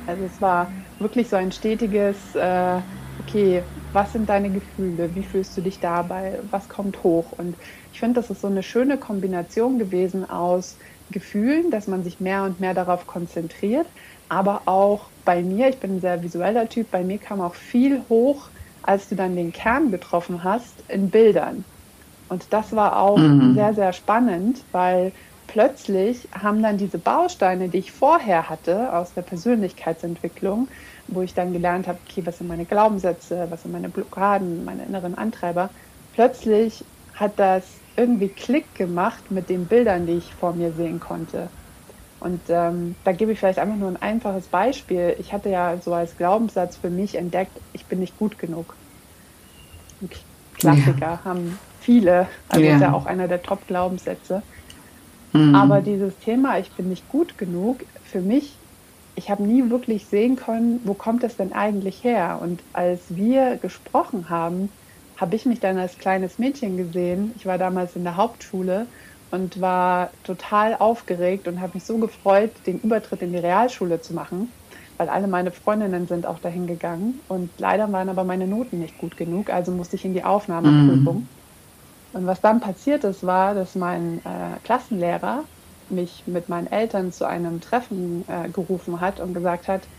Also 0.05 0.25
es 0.25 0.41
war 0.41 0.73
wirklich 0.99 1.29
so 1.29 1.35
ein 1.35 1.51
stetiges, 1.51 2.35
äh, 2.35 2.81
okay, 3.17 3.65
was 3.91 4.13
sind 4.13 4.29
deine 4.29 4.51
Gefühle? 4.51 5.13
Wie 5.15 5.23
fühlst 5.23 5.55
du 5.57 5.61
dich 5.61 5.79
dabei? 5.79 6.39
Was 6.43 6.69
kommt 6.69 7.03
hoch? 7.03 7.31
Und 7.31 7.57
ich 7.91 7.99
finde, 7.99 8.19
das 8.19 8.29
ist 8.29 8.41
so 8.41 8.47
eine 8.47 8.63
schöne 8.63 8.97
Kombination 8.99 9.77
gewesen 9.79 10.25
aus 10.29 10.77
Gefühlen, 11.11 11.69
dass 11.71 11.87
man 11.87 12.03
sich 12.03 12.19
mehr 12.19 12.43
und 12.43 12.59
mehr 12.59 12.73
darauf 12.73 13.07
konzentriert, 13.07 13.91
aber 14.29 14.67
auch 14.67 15.11
bei 15.25 15.43
mir, 15.43 15.69
ich 15.69 15.79
bin 15.79 15.95
ein 15.95 15.99
sehr 15.99 16.23
visueller 16.23 16.69
Typ, 16.69 16.89
bei 16.91 17.03
mir 17.03 17.19
kam 17.19 17.41
auch 17.41 17.55
viel 17.55 18.03
hoch, 18.09 18.51
als 18.81 19.07
du 19.09 19.15
dann 19.15 19.35
den 19.35 19.51
Kern 19.51 19.91
getroffen 19.91 20.43
hast, 20.43 20.81
in 20.89 21.11
Bildern. 21.11 21.65
Und 22.27 22.53
das 22.53 22.73
war 22.75 22.97
auch 22.99 23.17
mhm. 23.17 23.53
sehr, 23.53 23.73
sehr 23.73 23.93
spannend, 23.93 24.65
weil 24.71 25.13
plötzlich 25.47 26.29
haben 26.33 26.61
dann 26.63 26.77
diese 26.77 26.97
Bausteine, 26.99 27.69
die 27.69 27.79
ich 27.79 27.91
vorher 27.91 28.49
hatte 28.49 28.93
aus 28.93 29.13
der 29.13 29.23
Persönlichkeitsentwicklung, 29.23 30.69
wo 31.07 31.21
ich 31.21 31.33
dann 31.33 31.51
gelernt 31.53 31.87
habe, 31.87 31.99
okay, 31.99 32.25
was 32.25 32.37
sind 32.37 32.47
meine 32.47 32.65
Glaubenssätze, 32.65 33.47
was 33.49 33.63
sind 33.63 33.71
meine 33.71 33.89
Blockaden, 33.89 34.63
meine 34.63 34.85
inneren 34.85 35.15
Antreiber, 35.15 35.73
plötzlich 36.13 36.89
hat 37.13 37.39
das 37.39 37.80
irgendwie 37.95 38.29
Klick 38.29 38.73
gemacht 38.75 39.31
mit 39.31 39.49
den 39.49 39.65
Bildern, 39.65 40.05
die 40.05 40.13
ich 40.13 40.33
vor 40.33 40.53
mir 40.53 40.71
sehen 40.71 40.99
konnte. 40.99 41.49
Und 42.19 42.41
ähm, 42.49 42.95
da 43.03 43.11
gebe 43.13 43.31
ich 43.31 43.39
vielleicht 43.39 43.59
einfach 43.59 43.77
nur 43.77 43.89
ein 43.89 44.01
einfaches 44.01 44.47
Beispiel. 44.47 45.15
Ich 45.19 45.33
hatte 45.33 45.49
ja 45.49 45.77
so 45.83 45.93
als 45.93 46.15
Glaubenssatz 46.17 46.77
für 46.77 46.91
mich 46.91 47.15
entdeckt, 47.15 47.51
ich 47.73 47.85
bin 47.85 47.99
nicht 47.99 48.17
gut 48.17 48.37
genug. 48.37 48.75
Ein 50.01 50.09
Klassiker 50.53 50.99
ja. 50.99 51.19
haben 51.25 51.57
viele, 51.79 52.27
also 52.47 52.63
ja. 52.63 52.75
ist 52.75 52.81
ja 52.81 52.93
auch 52.93 53.07
einer 53.07 53.27
der 53.27 53.41
Top-Glaubenssätze. 53.41 54.43
Mhm. 55.33 55.55
Aber 55.55 55.81
dieses 55.81 56.17
Thema, 56.19 56.59
ich 56.59 56.71
bin 56.71 56.89
nicht 56.89 57.09
gut 57.09 57.39
genug, 57.39 57.79
für 58.03 58.21
mich, 58.21 58.53
ich 59.15 59.31
habe 59.31 59.43
nie 59.43 59.69
wirklich 59.71 60.05
sehen 60.05 60.35
können, 60.35 60.79
wo 60.83 60.93
kommt 60.93 61.23
das 61.23 61.37
denn 61.37 61.53
eigentlich 61.53 62.03
her? 62.03 62.39
Und 62.41 62.61
als 62.73 63.01
wir 63.09 63.57
gesprochen 63.57 64.29
haben, 64.29 64.69
habe 65.21 65.35
ich 65.37 65.45
mich 65.45 65.61
dann 65.61 65.77
als 65.79 65.97
kleines 65.99 66.39
Mädchen 66.39 66.77
gesehen. 66.77 67.33
Ich 67.35 67.45
war 67.45 67.59
damals 67.59 67.95
in 67.95 68.03
der 68.05 68.17
Hauptschule 68.17 68.91
und 69.31 69.61
war 69.61 70.13
total 70.23 70.75
aufgeregt 70.77 71.47
und 71.47 71.61
habe 71.61 71.73
mich 71.75 71.85
so 71.85 71.99
gefreut, 71.99 72.59
den 72.67 72.79
Übertritt 72.81 73.21
in 73.23 73.31
die 73.33 73.39
Realschule 73.39 74.01
zu 74.01 74.13
machen, 74.15 74.55
weil 74.97 75.09
alle 75.09 75.27
meine 75.27 75.53
Freundinnen 75.53 76.07
sind 76.07 76.27
auch 76.27 76.39
dahin 76.39 76.67
gegangen 76.67 77.21
und 77.27 77.59
leider 77.61 77.91
waren 77.93 78.09
aber 78.09 78.25
meine 78.25 78.47
Noten 78.47 78.79
nicht 78.79 78.97
gut 78.97 79.17
genug, 79.17 79.51
also 79.51 79.71
musste 79.73 79.95
ich 79.97 80.05
in 80.05 80.13
die 80.13 80.25
Aufnahmeprüfung. 80.25 81.17
Mhm. 81.19 81.29
Und 82.13 82.25
was 82.27 82.41
dann 82.41 82.59
passiert 82.61 83.03
ist, 83.05 83.23
war, 83.23 83.55
dass 83.55 83.75
mein 83.75 84.23
äh, 84.25 84.59
Klassenlehrer 84.63 85.49
mich 85.89 86.25
mit 86.27 86.49
meinen 86.49 86.67
Eltern 86.67 87.11
zu 87.11 87.25
einem 87.25 87.61
Treffen 87.61 88.27
äh, 88.27 88.49
gerufen 88.49 89.01
hat 89.01 89.19
und 89.21 89.33
gesagt 89.33 89.67
hat, 89.69 89.89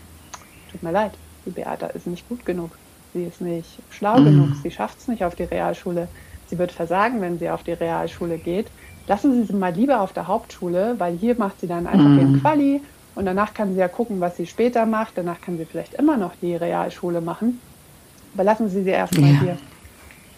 tut 0.67 0.83
mir 0.83 0.91
leid, 0.91 1.19
die 1.45 1.51
Beata 1.51 1.87
ist 1.87 2.07
nicht 2.07 2.27
gut 2.27 2.45
genug. 2.45 2.79
Sie 3.13 3.23
ist 3.23 3.41
nicht 3.41 3.79
schlau 3.91 4.19
mhm. 4.19 4.25
genug, 4.25 4.49
sie 4.61 4.71
schafft 4.71 4.99
es 4.99 5.07
nicht 5.07 5.23
auf 5.23 5.35
die 5.35 5.43
Realschule. 5.43 6.07
Sie 6.47 6.57
wird 6.57 6.71
versagen, 6.71 7.21
wenn 7.21 7.39
sie 7.39 7.49
auf 7.49 7.63
die 7.63 7.73
Realschule 7.73 8.37
geht. 8.37 8.67
Lassen 9.07 9.33
Sie 9.33 9.43
sie 9.43 9.53
mal 9.53 9.73
lieber 9.73 10.01
auf 10.01 10.13
der 10.13 10.27
Hauptschule, 10.27 10.95
weil 10.97 11.17
hier 11.17 11.35
macht 11.37 11.59
sie 11.59 11.67
dann 11.67 11.87
einfach 11.87 12.07
mhm. 12.07 12.19
ihren 12.19 12.41
Quali 12.41 12.81
und 13.15 13.25
danach 13.25 13.53
kann 13.53 13.73
sie 13.73 13.79
ja 13.79 13.87
gucken, 13.87 14.19
was 14.19 14.37
sie 14.37 14.47
später 14.47 14.85
macht. 14.85 15.17
Danach 15.17 15.41
kann 15.41 15.57
sie 15.57 15.65
vielleicht 15.65 15.93
immer 15.95 16.17
noch 16.17 16.33
die 16.41 16.55
Realschule 16.55 17.21
machen. 17.21 17.59
Aber 18.33 18.43
lassen 18.43 18.69
Sie 18.69 18.83
sie 18.83 18.89
erstmal 18.89 19.31
ja. 19.31 19.39
hier. 19.39 19.57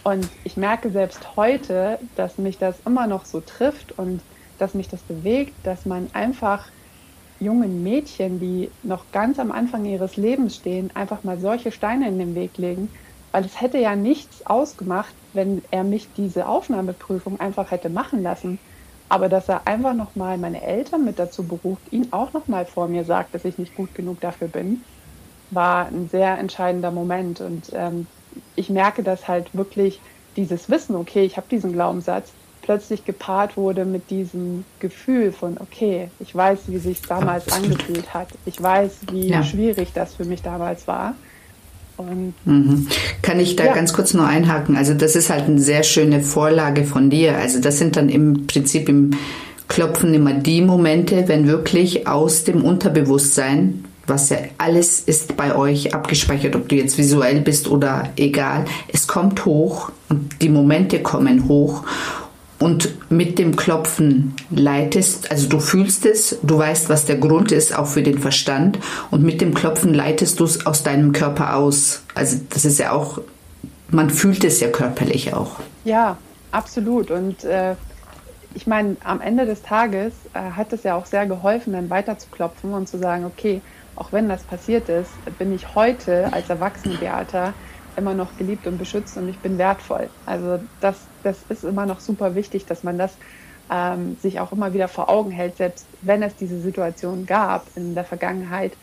Und 0.04 0.28
ich 0.44 0.58
merke 0.58 0.92
selbst 0.92 1.36
heute, 1.36 1.98
dass 2.16 2.38
mich 2.38 2.58
das 2.58 2.76
immer 2.86 3.08
noch 3.08 3.26
so 3.26 3.40
trifft 3.40 3.98
und 3.98 4.22
dass 4.60 4.74
mich 4.74 4.90
das 4.90 5.02
bewegt, 5.02 5.54
dass 5.64 5.86
man 5.86 6.10
einfach 6.14 6.68
jungen 7.46 7.84
Mädchen, 7.84 8.40
die 8.40 8.76
noch 8.84 9.12
ganz 9.12 9.40
am 9.40 9.52
Anfang 9.52 9.86
ihres 9.86 10.18
Lebens 10.18 10.58
stehen, 10.58 10.92
einfach 10.96 11.24
mal 11.24 11.40
solche 11.40 11.72
Steine 11.72 12.10
in 12.10 12.20
den 12.20 12.36
Weg 12.36 12.58
legen, 12.58 12.94
weil 13.32 13.46
es 13.46 13.62
hätte 13.62 13.80
ja 13.80 13.96
nichts 13.96 14.46
ausgemacht, 14.46 15.16
wenn 15.34 15.64
er 15.72 15.84
mich 15.86 16.14
diese 16.14 16.48
Aufnahmeprüfung 16.48 17.40
einfach 17.40 17.72
hätte 17.72 17.90
machen 17.90 18.24
lassen. 18.24 18.62
Aber 19.10 19.30
dass 19.30 19.50
er 19.50 19.68
einfach 19.68 19.94
nochmal 19.96 20.38
meine 20.38 20.62
Eltern 20.64 21.04
mit 21.06 21.20
dazu 21.20 21.48
beruft, 21.48 21.92
ihn 21.92 22.12
auch 22.12 22.34
nochmal 22.34 22.66
vor 22.66 22.88
mir 22.90 23.06
sagt, 23.06 23.36
dass 23.36 23.46
ich 23.46 23.58
nicht 23.58 23.76
gut 23.76 23.94
genug 23.94 24.22
dafür 24.22 24.48
bin, 24.50 24.86
war 25.50 25.88
ein 25.88 26.08
sehr 26.08 26.38
entscheidender 26.38 26.92
Moment. 26.92 27.42
Und 27.42 27.70
ähm, 27.74 28.10
ich 28.56 28.70
merke, 28.70 29.04
dass 29.04 29.28
halt 29.28 29.54
wirklich 29.54 30.04
dieses 30.38 30.70
Wissen, 30.70 30.96
okay, 30.96 31.24
ich 31.26 31.38
habe 31.38 31.48
diesen 31.48 31.72
Glaubenssatz, 31.72 32.38
plötzlich 32.66 33.06
gepaart 33.06 33.58
wurde 33.58 33.86
mit 33.86 34.10
diesem 34.10 34.66
Gefühl 34.80 35.32
von, 35.32 35.58
okay, 35.60 36.10
ich 36.20 36.34
weiß, 36.34 36.60
wie 36.68 36.80
sich 36.80 37.02
damals 37.02 37.52
angefühlt 37.52 38.14
hat. 38.14 38.30
Ich 38.46 38.62
weiß, 38.62 38.92
wie 39.12 39.30
ja. 39.30 39.44
schwierig 39.44 39.90
das 39.94 40.16
für 40.16 40.26
mich 40.26 40.42
damals 40.42 40.88
war. 40.88 41.16
Mhm. 41.98 42.88
Kann 43.22 43.40
ich 43.40 43.56
da 43.56 43.66
ja. 43.66 43.74
ganz 43.74 43.94
kurz 43.94 44.14
nur 44.14 44.28
einhaken? 44.28 44.76
Also 44.76 44.94
das 44.94 45.16
ist 45.16 45.30
halt 45.30 45.46
eine 45.46 45.60
sehr 45.60 45.84
schöne 45.84 46.22
Vorlage 46.22 46.84
von 46.84 47.10
dir. 47.10 47.38
Also 47.38 47.62
das 47.62 47.78
sind 47.78 47.96
dann 47.96 48.10
im 48.10 48.48
Prinzip 48.48 48.90
im 48.90 49.12
Klopfen 49.68 50.14
immer 50.14 50.34
die 50.34 50.62
Momente, 50.62 51.28
wenn 51.28 51.48
wirklich 51.48 52.08
aus 52.08 52.44
dem 52.44 52.64
Unterbewusstsein 52.64 53.86
was 54.08 54.30
ja 54.30 54.38
alles 54.58 55.00
ist 55.00 55.36
bei 55.36 55.56
euch 55.56 55.94
abgespeichert, 55.94 56.56
ob 56.56 56.70
du 56.70 56.76
jetzt 56.76 56.98
visuell 56.98 57.42
bist 57.42 57.68
oder 57.68 58.10
egal. 58.16 58.66
Es 58.88 59.08
kommt 59.08 59.46
hoch 59.46 59.92
und 60.10 60.42
die 60.42 60.50
Momente 60.50 61.02
kommen 61.02 61.48
hoch 61.48 61.84
und 62.66 63.12
mit 63.12 63.38
dem 63.38 63.56
Klopfen 63.56 64.34
leitest, 64.50 65.30
also 65.30 65.48
du 65.48 65.60
fühlst 65.60 66.04
es, 66.04 66.40
du 66.42 66.58
weißt, 66.58 66.90
was 66.90 67.06
der 67.06 67.18
Grund 67.18 67.52
ist, 67.52 67.78
auch 67.78 67.86
für 67.86 68.02
den 68.02 68.18
Verstand 68.18 68.80
und 69.12 69.22
mit 69.22 69.40
dem 69.40 69.54
Klopfen 69.54 69.94
leitest 69.94 70.40
du 70.40 70.46
es 70.46 70.66
aus 70.66 70.82
deinem 70.82 71.12
Körper 71.12 71.58
aus. 71.58 72.02
Also 72.16 72.40
das 72.50 72.66
ist 72.66 72.80
ja 72.80 72.92
auch, 72.92 73.22
man 73.92 74.10
fühlt 74.10 74.44
es 74.44 74.62
ja 74.62 74.70
körperlich 74.70 75.32
auch. 75.36 75.60
Ja, 75.84 76.18
absolut 76.52 77.12
und 77.12 77.44
äh 77.44 77.76
ich 78.56 78.66
meine, 78.66 78.96
am 79.04 79.20
Ende 79.20 79.46
des 79.46 79.62
Tages 79.62 80.14
äh, 80.34 80.40
hat 80.40 80.72
es 80.72 80.84
ja 80.84 80.96
auch 80.96 81.06
sehr 81.06 81.26
geholfen, 81.28 81.74
dann 81.74 81.90
weiter 81.90 82.18
zu 82.18 82.30
klopfen 82.30 82.74
und 82.74 82.88
zu 82.88 82.98
sagen, 82.98 83.26
okay, 83.26 83.62
auch 83.98 84.14
wenn 84.14 84.30
das 84.30 84.44
passiert 84.44 84.88
ist, 84.88 85.12
bin 85.38 85.54
ich 85.54 85.76
heute 85.76 86.32
als 86.32 86.50
erwachsene 86.50 86.96
Beata 86.96 87.54
immer 87.98 88.14
noch 88.14 88.38
geliebt 88.38 88.68
und 88.68 88.78
beschützt 88.78 89.18
und 89.18 89.30
ich 89.30 89.38
bin 89.40 89.58
wertvoll. 89.58 90.10
Also 90.26 90.60
das, 90.82 90.98
das 91.24 91.38
ist 91.50 91.64
immer 91.64 91.86
noch 91.86 92.00
super 92.00 92.36
wichtig, 92.36 92.66
dass 92.66 92.84
man 92.84 92.98
das 92.98 93.16
ähm, 93.72 94.18
sich 94.22 94.40
auch 94.40 94.52
immer 94.52 94.74
wieder 94.74 94.88
vor 94.88 95.10
Augen 95.10 95.32
hält, 95.32 95.58
selbst 95.58 95.86
wenn 96.02 96.22
es 96.24 96.36
diese 96.36 96.60
Situation 96.60 97.26
gab 97.26 97.66
in 97.76 97.96
der 97.96 98.04
Vergangenheit, 98.04 98.74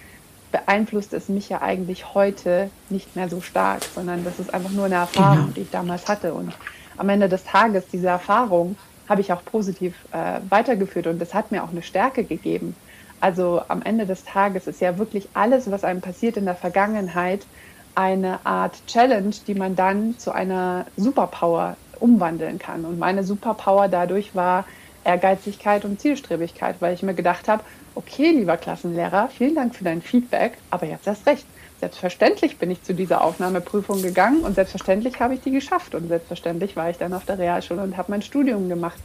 beeinflusst 0.51 1.13
es 1.15 1.29
mich 1.29 1.49
ja 1.49 1.63
eigentlich 1.63 2.15
heute 2.15 2.71
nicht 2.91 3.17
mehr 3.17 3.29
so 3.29 3.41
stark, 3.41 3.83
sondern 3.85 4.25
das 4.25 4.39
ist 4.39 4.53
einfach 4.53 4.71
nur 4.71 4.85
eine 4.85 4.97
Erfahrung, 4.97 5.37
genau. 5.37 5.53
die 5.55 5.63
ich 5.63 5.71
damals 5.71 6.09
hatte. 6.09 6.35
Und 6.35 6.53
am 6.97 7.09
Ende 7.09 7.29
des 7.29 7.45
Tages, 7.45 7.87
diese 7.89 8.09
Erfahrung 8.09 8.77
habe 9.09 9.21
ich 9.21 9.33
auch 9.33 9.45
positiv 9.45 9.95
äh, 10.13 10.41
weitergeführt 10.49 11.07
und 11.07 11.19
das 11.19 11.35
hat 11.35 11.51
mir 11.51 11.65
auch 11.65 11.71
eine 11.71 11.83
Stärke 11.83 12.25
gegeben. 12.25 12.77
Also 13.21 13.63
am 13.69 13.83
Ende 13.83 14.05
des 14.07 14.25
Tages 14.25 14.67
ist 14.67 14.81
ja 14.81 14.99
wirklich 14.99 15.29
alles, 15.33 15.71
was 15.71 15.85
einem 15.85 16.01
passiert 16.01 16.37
in 16.37 16.45
der 16.45 16.57
Vergangenheit, 16.57 17.47
eine 17.95 18.45
Art 18.45 18.87
Challenge, 18.87 19.35
die 19.47 19.55
man 19.55 19.77
dann 19.77 20.19
zu 20.19 20.33
einer 20.33 20.87
Superpower 20.97 21.77
umwandeln 22.01 22.59
kann. 22.59 22.85
Und 22.85 22.99
meine 22.99 23.25
Superpower 23.25 23.89
dadurch 23.89 24.35
war 24.35 24.65
Ehrgeizigkeit 25.05 25.85
und 25.85 26.01
Zielstrebigkeit, 26.01 26.77
weil 26.81 26.95
ich 26.95 27.03
mir 27.03 27.15
gedacht 27.15 27.49
habe, 27.49 27.63
okay, 27.95 28.31
lieber 28.31 28.57
Klassenlehrer, 28.57 29.29
vielen 29.37 29.55
Dank 29.55 29.75
für 29.75 29.85
dein 29.85 30.03
Feedback, 30.03 30.55
aber 30.71 30.87
jetzt 30.87 31.07
erst 31.07 31.27
recht. 31.27 31.45
Selbstverständlich 31.81 32.59
bin 32.59 32.71
ich 32.71 32.83
zu 32.85 32.95
dieser 32.95 33.25
Aufnahmeprüfung 33.25 34.03
gegangen 34.03 34.43
und 34.43 34.55
selbstverständlich 34.55 35.19
habe 35.19 35.35
ich 35.35 35.41
die 35.41 35.51
geschafft 35.51 35.95
und 35.97 36.07
selbstverständlich 36.09 36.77
war 36.77 36.91
ich 36.91 36.99
dann 36.99 37.13
auf 37.13 37.25
der 37.25 37.39
Realschule 37.39 37.83
und 37.83 37.97
habe 37.97 38.13
mein 38.13 38.23
Studium 38.23 38.69
gemacht. 38.69 38.99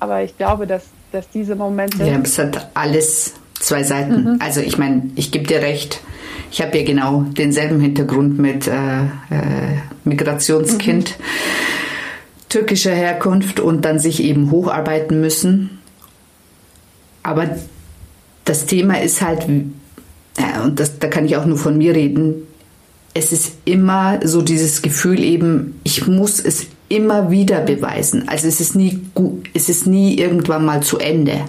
Aber 0.00 0.22
ich 0.22 0.36
glaube, 0.36 0.66
dass, 0.66 0.84
dass 1.12 1.28
diese 1.28 1.54
Momente. 1.54 2.02
Ja, 2.02 2.18
es 2.18 2.38
hat 2.38 2.70
alles 2.72 3.34
zwei 3.60 3.82
Seiten. 3.82 4.24
Mhm. 4.24 4.38
Also 4.40 4.60
ich 4.60 4.78
meine, 4.78 5.10
ich 5.16 5.30
gebe 5.30 5.46
dir 5.46 5.60
recht. 5.60 6.00
Ich 6.54 6.62
habe 6.62 6.78
ja 6.78 6.84
genau 6.84 7.22
denselben 7.22 7.80
Hintergrund 7.80 8.38
mit 8.38 8.68
äh, 8.68 9.02
äh, 9.02 9.80
Migrationskind 10.04 11.18
mhm. 11.18 11.24
türkischer 12.48 12.94
Herkunft 12.94 13.58
und 13.58 13.84
dann 13.84 13.98
sich 13.98 14.22
eben 14.22 14.52
hocharbeiten 14.52 15.20
müssen. 15.20 15.80
Aber 17.24 17.58
das 18.44 18.66
Thema 18.66 19.02
ist 19.02 19.20
halt, 19.20 19.48
ja, 20.38 20.62
und 20.62 20.78
das, 20.78 21.00
da 21.00 21.08
kann 21.08 21.24
ich 21.24 21.36
auch 21.36 21.44
nur 21.44 21.58
von 21.58 21.76
mir 21.76 21.92
reden, 21.92 22.46
es 23.14 23.32
ist 23.32 23.54
immer 23.64 24.20
so 24.22 24.40
dieses 24.40 24.80
Gefühl 24.80 25.24
eben, 25.24 25.80
ich 25.82 26.06
muss 26.06 26.38
es 26.38 26.68
immer 26.88 27.32
wieder 27.32 27.62
beweisen. 27.62 28.28
Also 28.28 28.46
es 28.46 28.60
ist 28.60 28.76
nie 28.76 29.00
gut, 29.12 29.50
es 29.54 29.68
ist 29.68 29.88
nie 29.88 30.16
irgendwann 30.16 30.64
mal 30.64 30.84
zu 30.84 30.98
Ende. 30.98 31.46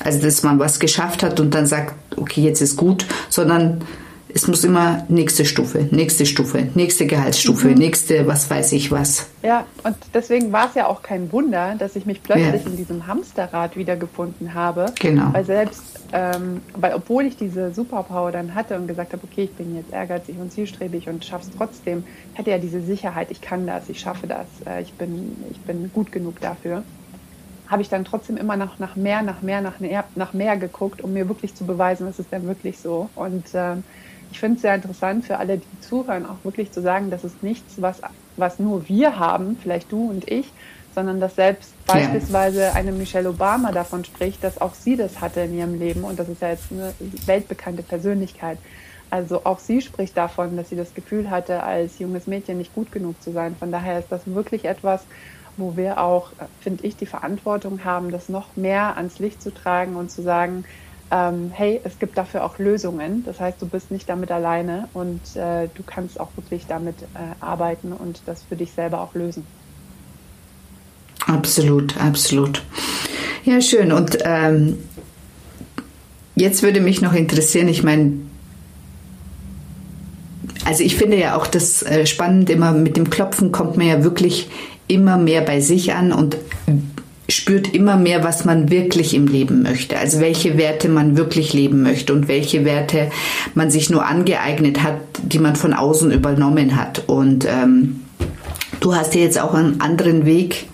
Also 0.00 0.20
dass 0.20 0.42
man 0.42 0.58
was 0.58 0.80
geschafft 0.80 1.22
hat 1.22 1.38
und 1.38 1.54
dann 1.54 1.66
sagt, 1.66 1.94
okay, 2.16 2.40
jetzt 2.40 2.60
ist 2.60 2.76
gut, 2.76 3.06
sondern 3.28 3.82
es 4.34 4.46
muss 4.46 4.64
immer 4.64 5.04
nächste 5.08 5.44
Stufe, 5.44 5.88
nächste 5.90 6.26
Stufe, 6.26 6.68
nächste 6.74 7.06
Gehaltsstufe, 7.06 7.68
mhm. 7.68 7.74
nächste 7.74 8.26
was 8.26 8.50
weiß 8.50 8.72
ich 8.72 8.90
was. 8.90 9.26
Ja, 9.42 9.66
und 9.84 9.96
deswegen 10.14 10.52
war 10.52 10.68
es 10.68 10.74
ja 10.74 10.86
auch 10.86 11.02
kein 11.02 11.32
Wunder, 11.32 11.74
dass 11.78 11.96
ich 11.96 12.06
mich 12.06 12.22
plötzlich 12.22 12.64
ja. 12.64 12.70
in 12.70 12.76
diesem 12.76 13.06
Hamsterrad 13.06 13.76
wiedergefunden 13.76 14.54
habe. 14.54 14.92
Genau. 14.98 15.32
Weil 15.32 15.44
selbst, 15.44 15.82
ähm, 16.12 16.60
weil 16.76 16.94
obwohl 16.94 17.24
ich 17.24 17.36
diese 17.36 17.72
Superpower 17.72 18.32
dann 18.32 18.54
hatte 18.54 18.76
und 18.76 18.86
gesagt 18.86 19.12
habe, 19.12 19.22
okay, 19.30 19.44
ich 19.44 19.52
bin 19.52 19.76
jetzt 19.76 19.92
ehrgeizig 19.92 20.36
und 20.38 20.52
zielstrebig 20.52 21.08
und 21.08 21.24
schaffe 21.24 21.46
es 21.50 21.56
trotzdem, 21.56 22.04
hatte 22.36 22.50
ja 22.50 22.58
diese 22.58 22.80
Sicherheit, 22.80 23.30
ich 23.30 23.40
kann 23.40 23.66
das, 23.66 23.88
ich 23.88 24.00
schaffe 24.00 24.26
das, 24.26 24.46
äh, 24.66 24.82
ich, 24.82 24.92
bin, 24.94 25.36
ich 25.50 25.60
bin 25.60 25.90
gut 25.92 26.12
genug 26.12 26.40
dafür 26.40 26.82
habe 27.70 27.82
ich 27.82 27.88
dann 27.88 28.04
trotzdem 28.04 28.36
immer 28.36 28.56
noch 28.56 28.80
nach 28.80 28.96
mehr, 28.96 29.22
nach 29.22 29.42
mehr, 29.42 29.60
nach 29.60 29.78
mehr, 29.78 30.04
nach 30.16 30.32
mehr 30.32 30.56
geguckt, 30.56 31.02
um 31.02 31.12
mir 31.12 31.28
wirklich 31.28 31.54
zu 31.54 31.64
beweisen, 31.64 32.04
was 32.04 32.18
ist 32.18 32.32
denn 32.32 32.44
wirklich 32.48 32.78
so. 32.78 33.08
Und 33.14 33.44
ähm, 33.54 33.84
ich 34.30 34.40
finde 34.40 34.56
es 34.56 34.62
sehr 34.62 34.74
interessant 34.74 35.24
für 35.24 35.38
alle, 35.38 35.58
die 35.58 35.80
zuhören, 35.80 36.26
auch 36.26 36.44
wirklich 36.44 36.72
zu 36.72 36.80
sagen, 36.80 37.10
das 37.10 37.24
ist 37.24 37.42
nichts, 37.42 37.80
was, 37.80 38.00
was 38.36 38.58
nur 38.58 38.88
wir 38.88 39.18
haben, 39.18 39.56
vielleicht 39.60 39.90
du 39.90 40.10
und 40.10 40.30
ich, 40.30 40.52
sondern 40.94 41.20
dass 41.20 41.36
selbst 41.36 41.72
ja. 41.88 41.94
beispielsweise 41.94 42.74
eine 42.74 42.92
Michelle 42.92 43.30
Obama 43.30 43.72
davon 43.72 44.04
spricht, 44.04 44.42
dass 44.42 44.60
auch 44.60 44.74
sie 44.74 44.96
das 44.96 45.20
hatte 45.20 45.40
in 45.40 45.56
ihrem 45.56 45.78
Leben 45.78 46.04
und 46.04 46.18
das 46.18 46.28
ist 46.28 46.42
ja 46.42 46.50
jetzt 46.50 46.70
eine 46.70 46.92
weltbekannte 47.26 47.82
Persönlichkeit. 47.82 48.58
Also 49.10 49.44
auch 49.44 49.58
sie 49.58 49.80
spricht 49.80 50.16
davon, 50.16 50.56
dass 50.56 50.68
sie 50.68 50.76
das 50.76 50.94
Gefühl 50.94 51.30
hatte, 51.30 51.64
als 51.64 51.98
junges 51.98 52.28
Mädchen 52.28 52.58
nicht 52.58 52.74
gut 52.74 52.92
genug 52.92 53.20
zu 53.22 53.32
sein. 53.32 53.56
Von 53.58 53.72
daher 53.72 53.98
ist 53.98 54.10
das 54.10 54.22
wirklich 54.26 54.64
etwas, 54.64 55.02
wo 55.56 55.76
wir 55.76 56.00
auch, 56.00 56.30
finde 56.60 56.86
ich, 56.86 56.96
die 56.96 57.06
Verantwortung 57.06 57.84
haben, 57.84 58.12
das 58.12 58.28
noch 58.28 58.56
mehr 58.56 58.96
ans 58.96 59.18
Licht 59.18 59.42
zu 59.42 59.52
tragen 59.52 59.96
und 59.96 60.10
zu 60.10 60.22
sagen, 60.22 60.64
ähm, 61.10 61.50
hey, 61.52 61.80
es 61.84 61.98
gibt 61.98 62.16
dafür 62.16 62.44
auch 62.44 62.58
Lösungen. 62.58 63.24
Das 63.24 63.40
heißt, 63.40 63.60
du 63.60 63.66
bist 63.66 63.90
nicht 63.90 64.08
damit 64.08 64.30
alleine 64.30 64.88
und 64.94 65.20
äh, 65.34 65.68
du 65.74 65.82
kannst 65.84 66.20
auch 66.20 66.28
wirklich 66.36 66.66
damit 66.68 67.02
äh, 67.02 67.34
arbeiten 67.40 67.92
und 67.92 68.22
das 68.26 68.42
für 68.48 68.56
dich 68.56 68.72
selber 68.72 69.00
auch 69.00 69.14
lösen. 69.14 69.44
Absolut, 71.26 71.96
absolut. 72.00 72.62
Ja, 73.44 73.60
schön. 73.60 73.92
Und 73.92 74.18
ähm, 74.24 74.78
jetzt 76.34 76.62
würde 76.62 76.80
mich 76.80 77.00
noch 77.00 77.12
interessieren, 77.12 77.68
ich 77.68 77.82
meine, 77.82 78.12
also 80.64 80.84
ich 80.84 80.96
finde 80.96 81.18
ja 81.18 81.36
auch 81.36 81.46
das 81.46 81.82
äh, 81.82 82.06
spannend, 82.06 82.50
immer 82.50 82.72
mit 82.72 82.96
dem 82.96 83.10
Klopfen 83.10 83.50
kommt 83.50 83.76
man 83.76 83.86
ja 83.86 84.04
wirklich 84.04 84.48
immer 84.86 85.16
mehr 85.18 85.40
bei 85.42 85.60
sich 85.60 85.92
an 85.94 86.12
und 86.12 86.36
spürt 87.30 87.74
immer 87.74 87.96
mehr, 87.96 88.24
was 88.24 88.44
man 88.44 88.70
wirklich 88.70 89.14
im 89.14 89.26
Leben 89.26 89.62
möchte. 89.62 89.98
Also 89.98 90.20
welche 90.20 90.58
Werte 90.58 90.88
man 90.88 91.16
wirklich 91.16 91.52
leben 91.52 91.82
möchte 91.82 92.12
und 92.12 92.28
welche 92.28 92.64
Werte 92.64 93.10
man 93.54 93.70
sich 93.70 93.90
nur 93.90 94.06
angeeignet 94.06 94.82
hat, 94.82 94.98
die 95.22 95.38
man 95.38 95.56
von 95.56 95.72
außen 95.72 96.10
übernommen 96.10 96.76
hat. 96.76 97.04
Und 97.08 97.46
ähm, 97.46 98.00
du 98.80 98.94
hast 98.94 99.14
ja 99.14 99.22
jetzt 99.22 99.40
auch 99.40 99.54
einen 99.54 99.80
anderen 99.80 100.26
Weg 100.26 100.66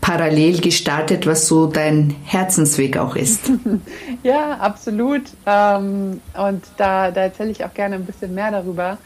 parallel 0.00 0.60
gestartet, 0.60 1.26
was 1.26 1.46
so 1.48 1.66
dein 1.66 2.14
Herzensweg 2.24 2.96
auch 2.96 3.16
ist. 3.16 3.50
Ja, 4.24 4.54
absolut. 4.54 5.22
Ähm, 5.46 6.20
und 6.36 6.64
da, 6.76 7.12
da 7.12 7.20
erzähle 7.20 7.50
ich 7.50 7.64
auch 7.64 7.72
gerne 7.72 7.94
ein 7.94 8.04
bisschen 8.04 8.34
mehr 8.34 8.50
darüber. 8.50 8.98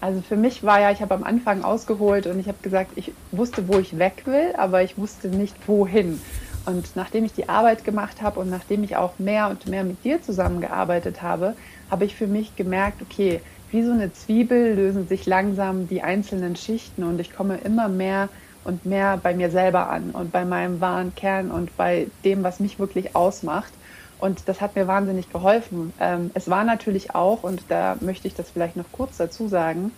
Also 0.00 0.22
für 0.22 0.36
mich 0.36 0.62
war 0.62 0.80
ja, 0.80 0.90
ich 0.90 1.02
habe 1.02 1.14
am 1.14 1.24
Anfang 1.24 1.62
ausgeholt 1.62 2.26
und 2.26 2.40
ich 2.40 2.48
habe 2.48 2.58
gesagt, 2.62 2.92
ich 2.96 3.12
wusste, 3.32 3.68
wo 3.68 3.78
ich 3.78 3.98
weg 3.98 4.22
will, 4.24 4.54
aber 4.56 4.82
ich 4.82 4.96
wusste 4.96 5.28
nicht, 5.28 5.54
wohin. 5.66 6.20
Und 6.66 6.94
nachdem 6.94 7.24
ich 7.24 7.32
die 7.32 7.48
Arbeit 7.48 7.84
gemacht 7.84 8.22
habe 8.22 8.40
und 8.40 8.50
nachdem 8.50 8.82
ich 8.82 8.96
auch 8.96 9.18
mehr 9.18 9.48
und 9.48 9.66
mehr 9.66 9.84
mit 9.84 10.02
dir 10.04 10.22
zusammengearbeitet 10.22 11.22
habe, 11.22 11.54
habe 11.90 12.04
ich 12.04 12.14
für 12.16 12.26
mich 12.26 12.56
gemerkt, 12.56 13.02
okay, 13.02 13.40
wie 13.70 13.82
so 13.82 13.92
eine 13.92 14.12
Zwiebel 14.12 14.74
lösen 14.74 15.06
sich 15.06 15.26
langsam 15.26 15.88
die 15.88 16.02
einzelnen 16.02 16.56
Schichten 16.56 17.04
und 17.04 17.20
ich 17.20 17.34
komme 17.34 17.58
immer 17.58 17.88
mehr 17.88 18.28
und 18.64 18.84
mehr 18.84 19.16
bei 19.16 19.34
mir 19.34 19.50
selber 19.50 19.90
an 19.90 20.10
und 20.10 20.32
bei 20.32 20.44
meinem 20.44 20.80
wahren 20.80 21.14
Kern 21.14 21.50
und 21.50 21.76
bei 21.76 22.08
dem, 22.24 22.42
was 22.42 22.60
mich 22.60 22.78
wirklich 22.78 23.14
ausmacht. 23.16 23.72
Und 24.20 24.48
das 24.48 24.60
hat 24.60 24.76
mir 24.76 24.86
wahnsinnig 24.86 25.32
geholfen. 25.32 25.92
Ähm, 26.00 26.30
es 26.34 26.50
war 26.50 26.64
natürlich 26.64 27.14
auch, 27.14 27.42
und 27.42 27.62
da 27.68 27.96
möchte 28.00 28.28
ich 28.28 28.34
das 28.34 28.50
vielleicht 28.50 28.76
noch 28.76 28.90
kurz 28.92 29.16
dazu 29.16 29.48
sagen, 29.48 29.92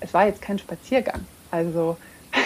es 0.00 0.14
war 0.14 0.26
jetzt 0.26 0.42
kein 0.42 0.58
Spaziergang. 0.58 1.20
Also 1.50 1.96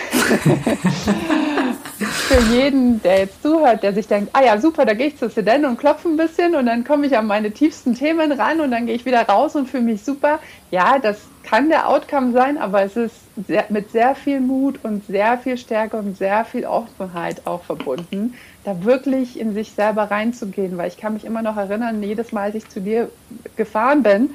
für 2.30 2.40
jeden, 2.52 3.02
der 3.02 3.18
jetzt 3.18 3.42
zuhört, 3.42 3.82
der 3.82 3.92
sich 3.92 4.06
denkt, 4.06 4.30
ah 4.32 4.42
ja, 4.42 4.58
super, 4.60 4.84
da 4.84 4.94
gehe 4.94 5.08
ich 5.08 5.18
zu 5.18 5.28
Sedan 5.28 5.64
und 5.64 5.78
klopfe 5.78 6.08
ein 6.08 6.16
bisschen 6.16 6.54
und 6.54 6.66
dann 6.66 6.84
komme 6.84 7.06
ich 7.06 7.16
an 7.16 7.26
meine 7.26 7.50
tiefsten 7.50 7.94
Themen 7.94 8.32
ran 8.32 8.60
und 8.60 8.70
dann 8.70 8.86
gehe 8.86 8.94
ich 8.94 9.04
wieder 9.04 9.22
raus 9.22 9.56
und 9.56 9.68
fühle 9.68 9.82
mich 9.82 10.04
super. 10.04 10.38
Ja, 10.70 10.98
das 10.98 11.18
kann 11.42 11.68
der 11.68 11.88
Outcome 11.88 12.32
sein, 12.32 12.58
aber 12.58 12.82
es 12.82 12.96
ist 12.96 13.16
sehr, 13.46 13.64
mit 13.68 13.90
sehr 13.90 14.14
viel 14.14 14.40
Mut 14.40 14.78
und 14.82 15.04
sehr 15.06 15.38
viel 15.38 15.56
Stärke 15.56 15.96
und 15.96 16.16
sehr 16.16 16.44
viel 16.44 16.64
Offenheit 16.64 17.46
auch 17.46 17.62
verbunden, 17.62 18.34
da 18.64 18.84
wirklich 18.84 19.38
in 19.38 19.54
sich 19.54 19.72
selber 19.72 20.04
reinzugehen, 20.10 20.76
weil 20.76 20.88
ich 20.88 20.96
kann 20.96 21.14
mich 21.14 21.24
immer 21.24 21.42
noch 21.42 21.56
erinnern, 21.56 22.02
jedes 22.02 22.32
Mal, 22.32 22.42
als 22.42 22.54
ich 22.54 22.68
zu 22.68 22.80
dir 22.80 23.10
gefahren 23.56 24.02
bin, 24.02 24.30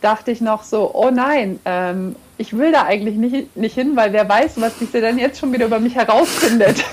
dachte 0.00 0.30
ich 0.30 0.40
noch 0.40 0.62
so, 0.62 0.94
oh 0.94 1.10
nein, 1.10 1.58
ähm, 1.64 2.14
ich 2.36 2.56
will 2.56 2.72
da 2.72 2.84
eigentlich 2.84 3.16
nicht, 3.16 3.56
nicht 3.56 3.74
hin, 3.74 3.96
weil 3.96 4.12
wer 4.12 4.28
weiß, 4.28 4.60
was 4.60 4.76
diese 4.78 5.00
denn 5.00 5.18
jetzt 5.18 5.38
schon 5.38 5.52
wieder 5.52 5.66
über 5.66 5.80
mich 5.80 5.94
herausfindet. 5.94 6.84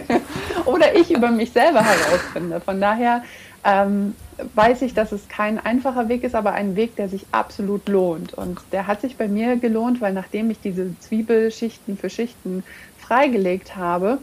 Oder 0.64 0.94
ich 0.96 1.10
über 1.10 1.30
mich 1.30 1.52
selber 1.52 1.82
herausfinde. 1.82 2.60
Von 2.60 2.80
daher 2.80 3.22
ähm, 3.64 4.14
weiß 4.54 4.82
ich, 4.82 4.94
dass 4.94 5.12
es 5.12 5.28
kein 5.28 5.58
einfacher 5.58 6.08
Weg 6.08 6.24
ist, 6.24 6.34
aber 6.34 6.52
ein 6.52 6.74
Weg, 6.74 6.96
der 6.96 7.08
sich 7.08 7.26
absolut 7.32 7.88
lohnt. 7.88 8.34
Und 8.34 8.60
der 8.72 8.86
hat 8.86 9.00
sich 9.02 9.16
bei 9.16 9.28
mir 9.28 9.56
gelohnt, 9.56 10.00
weil 10.00 10.12
nachdem 10.12 10.50
ich 10.50 10.60
diese 10.60 10.98
Zwiebelschichten 11.00 11.96
für 11.96 12.10
Schichten 12.10 12.64
freigelegt 12.98 13.76
habe, 13.76 14.18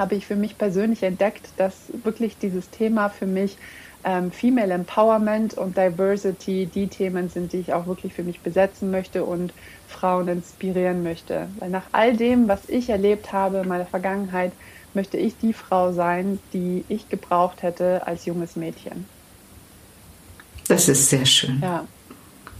habe 0.00 0.14
ich 0.14 0.26
für 0.26 0.34
mich 0.34 0.56
persönlich 0.56 1.02
entdeckt, 1.02 1.50
dass 1.58 1.74
wirklich 2.04 2.38
dieses 2.38 2.70
Thema 2.70 3.10
für 3.10 3.26
mich 3.26 3.58
ähm, 4.02 4.32
Female 4.32 4.72
Empowerment 4.72 5.52
und 5.54 5.76
Diversity 5.76 6.64
die 6.64 6.88
Themen 6.88 7.28
sind, 7.28 7.52
die 7.52 7.58
ich 7.58 7.74
auch 7.74 7.86
wirklich 7.86 8.14
für 8.14 8.22
mich 8.22 8.40
besetzen 8.40 8.90
möchte 8.90 9.24
und 9.24 9.52
Frauen 9.86 10.26
inspirieren 10.28 11.02
möchte. 11.02 11.48
Weil 11.58 11.68
nach 11.68 11.84
all 11.92 12.16
dem, 12.16 12.48
was 12.48 12.66
ich 12.68 12.88
erlebt 12.88 13.30
habe 13.32 13.58
in 13.58 13.68
meiner 13.68 13.84
Vergangenheit, 13.84 14.52
möchte 14.94 15.18
ich 15.18 15.36
die 15.36 15.52
Frau 15.52 15.92
sein, 15.92 16.38
die 16.54 16.82
ich 16.88 17.10
gebraucht 17.10 17.62
hätte 17.62 18.06
als 18.06 18.24
junges 18.24 18.56
Mädchen. 18.56 19.04
Das 20.66 20.88
ist 20.88 21.10
sehr 21.10 21.26
schön. 21.26 21.60
Ja. 21.60 21.84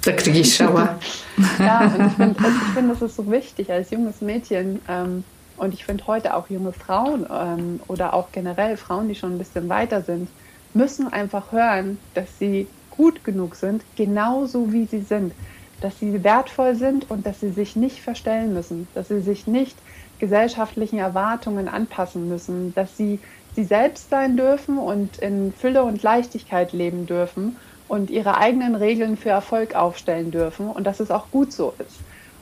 Da 0.03 0.13
kriege 0.13 0.41
ich 0.41 0.57
Schauer. 0.57 0.99
ja, 1.59 1.81
und 1.87 2.07
ich 2.07 2.13
finde, 2.13 2.37
ich 2.67 2.75
find, 2.75 2.91
das 2.91 3.01
ist 3.01 3.17
so 3.17 3.31
wichtig 3.31 3.73
als 3.73 3.91
junges 3.91 4.21
Mädchen. 4.21 4.81
Ähm, 4.89 5.25
und 5.61 5.75
ich 5.75 5.85
finde 5.85 6.07
heute 6.07 6.35
auch 6.35 6.49
junge 6.49 6.73
Frauen 6.73 7.27
ähm, 7.31 7.81
oder 7.87 8.15
auch 8.15 8.33
generell 8.33 8.77
Frauen, 8.77 9.09
die 9.09 9.15
schon 9.15 9.35
ein 9.35 9.39
bisschen 9.39 9.69
weiter 9.69 10.01
sind, 10.03 10.29
müssen 10.73 11.13
einfach 11.13 11.53
hören, 11.53 11.99
dass 12.15 12.39
sie 12.39 12.67
gut 12.91 13.25
genug 13.25 13.57
sind, 13.57 13.83
genauso 13.97 14.73
wie 14.73 14.87
sie 14.87 15.01
sind, 15.01 15.33
dass 15.81 15.99
sie 15.99 16.25
wertvoll 16.25 16.75
sind 16.75 17.11
und 17.11 17.27
dass 17.27 17.41
sie 17.41 17.51
sich 17.51 17.77
nicht 17.77 18.01
verstellen 18.01 18.55
müssen, 18.55 18.89
dass 18.95 19.09
sie 19.09 19.21
sich 19.21 19.47
nicht 19.47 19.77
gesellschaftlichen 20.19 20.99
Erwartungen 20.99 21.69
anpassen 21.69 22.29
müssen, 22.29 22.75
dass 22.75 22.97
sie 22.97 23.19
sie 23.55 23.65
selbst 23.65 24.11
sein 24.11 24.37
dürfen 24.37 24.79
und 24.79 25.19
in 25.19 25.53
Fülle 25.53 25.83
und 25.83 26.03
Leichtigkeit 26.03 26.73
leben 26.73 27.07
dürfen 27.07 27.57
und 27.89 28.09
ihre 28.09 28.39
eigenen 28.39 28.77
Regeln 28.77 29.17
für 29.17 29.31
Erfolg 29.31 29.75
aufstellen 29.75 30.31
dürfen 30.31 30.71
und 30.71 30.85
dass 30.85 31.01
es 31.01 31.11
auch 31.11 31.31
gut 31.31 31.53
so 31.53 31.75
ist. 31.79 31.99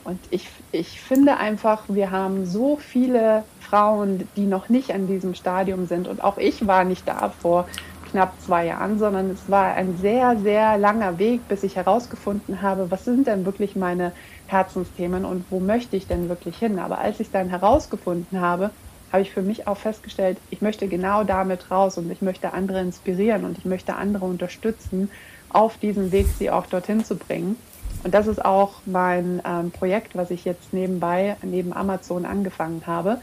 Und 0.08 0.18
ich, 0.30 0.48
ich 0.72 1.02
finde 1.02 1.36
einfach, 1.36 1.82
wir 1.88 2.10
haben 2.10 2.46
so 2.46 2.76
viele 2.76 3.44
Frauen, 3.60 4.26
die 4.36 4.46
noch 4.46 4.70
nicht 4.70 4.94
an 4.94 5.06
diesem 5.06 5.34
Stadium 5.34 5.86
sind. 5.86 6.08
Und 6.08 6.24
auch 6.24 6.38
ich 6.38 6.66
war 6.66 6.84
nicht 6.84 7.06
da 7.06 7.28
vor 7.28 7.68
knapp 8.10 8.32
zwei 8.40 8.64
Jahren, 8.64 8.98
sondern 8.98 9.28
es 9.28 9.50
war 9.50 9.74
ein 9.74 9.98
sehr, 9.98 10.38
sehr 10.38 10.78
langer 10.78 11.18
Weg, 11.18 11.46
bis 11.46 11.62
ich 11.62 11.76
herausgefunden 11.76 12.62
habe, 12.62 12.90
was 12.90 13.04
sind 13.04 13.26
denn 13.26 13.44
wirklich 13.44 13.76
meine 13.76 14.12
Herzensthemen 14.46 15.26
und 15.26 15.44
wo 15.50 15.60
möchte 15.60 15.94
ich 15.96 16.06
denn 16.06 16.30
wirklich 16.30 16.56
hin. 16.56 16.78
Aber 16.78 17.00
als 17.00 17.20
ich 17.20 17.30
dann 17.30 17.50
herausgefunden 17.50 18.40
habe, 18.40 18.70
habe 19.12 19.20
ich 19.20 19.30
für 19.30 19.42
mich 19.42 19.66
auch 19.66 19.76
festgestellt, 19.76 20.38
ich 20.48 20.62
möchte 20.62 20.88
genau 20.88 21.22
damit 21.22 21.70
raus 21.70 21.98
und 21.98 22.10
ich 22.10 22.22
möchte 22.22 22.54
andere 22.54 22.80
inspirieren 22.80 23.44
und 23.44 23.58
ich 23.58 23.66
möchte 23.66 23.96
andere 23.96 24.24
unterstützen, 24.24 25.10
auf 25.50 25.76
diesem 25.76 26.12
Weg 26.12 26.28
sie 26.38 26.50
auch 26.50 26.64
dorthin 26.64 27.04
zu 27.04 27.16
bringen. 27.16 27.56
Und 28.04 28.14
das 28.14 28.26
ist 28.26 28.44
auch 28.44 28.74
mein 28.86 29.42
ähm, 29.44 29.70
Projekt, 29.70 30.16
was 30.16 30.30
ich 30.30 30.44
jetzt 30.44 30.72
nebenbei 30.72 31.36
neben 31.42 31.72
Amazon 31.72 32.24
angefangen 32.24 32.82
habe. 32.86 33.20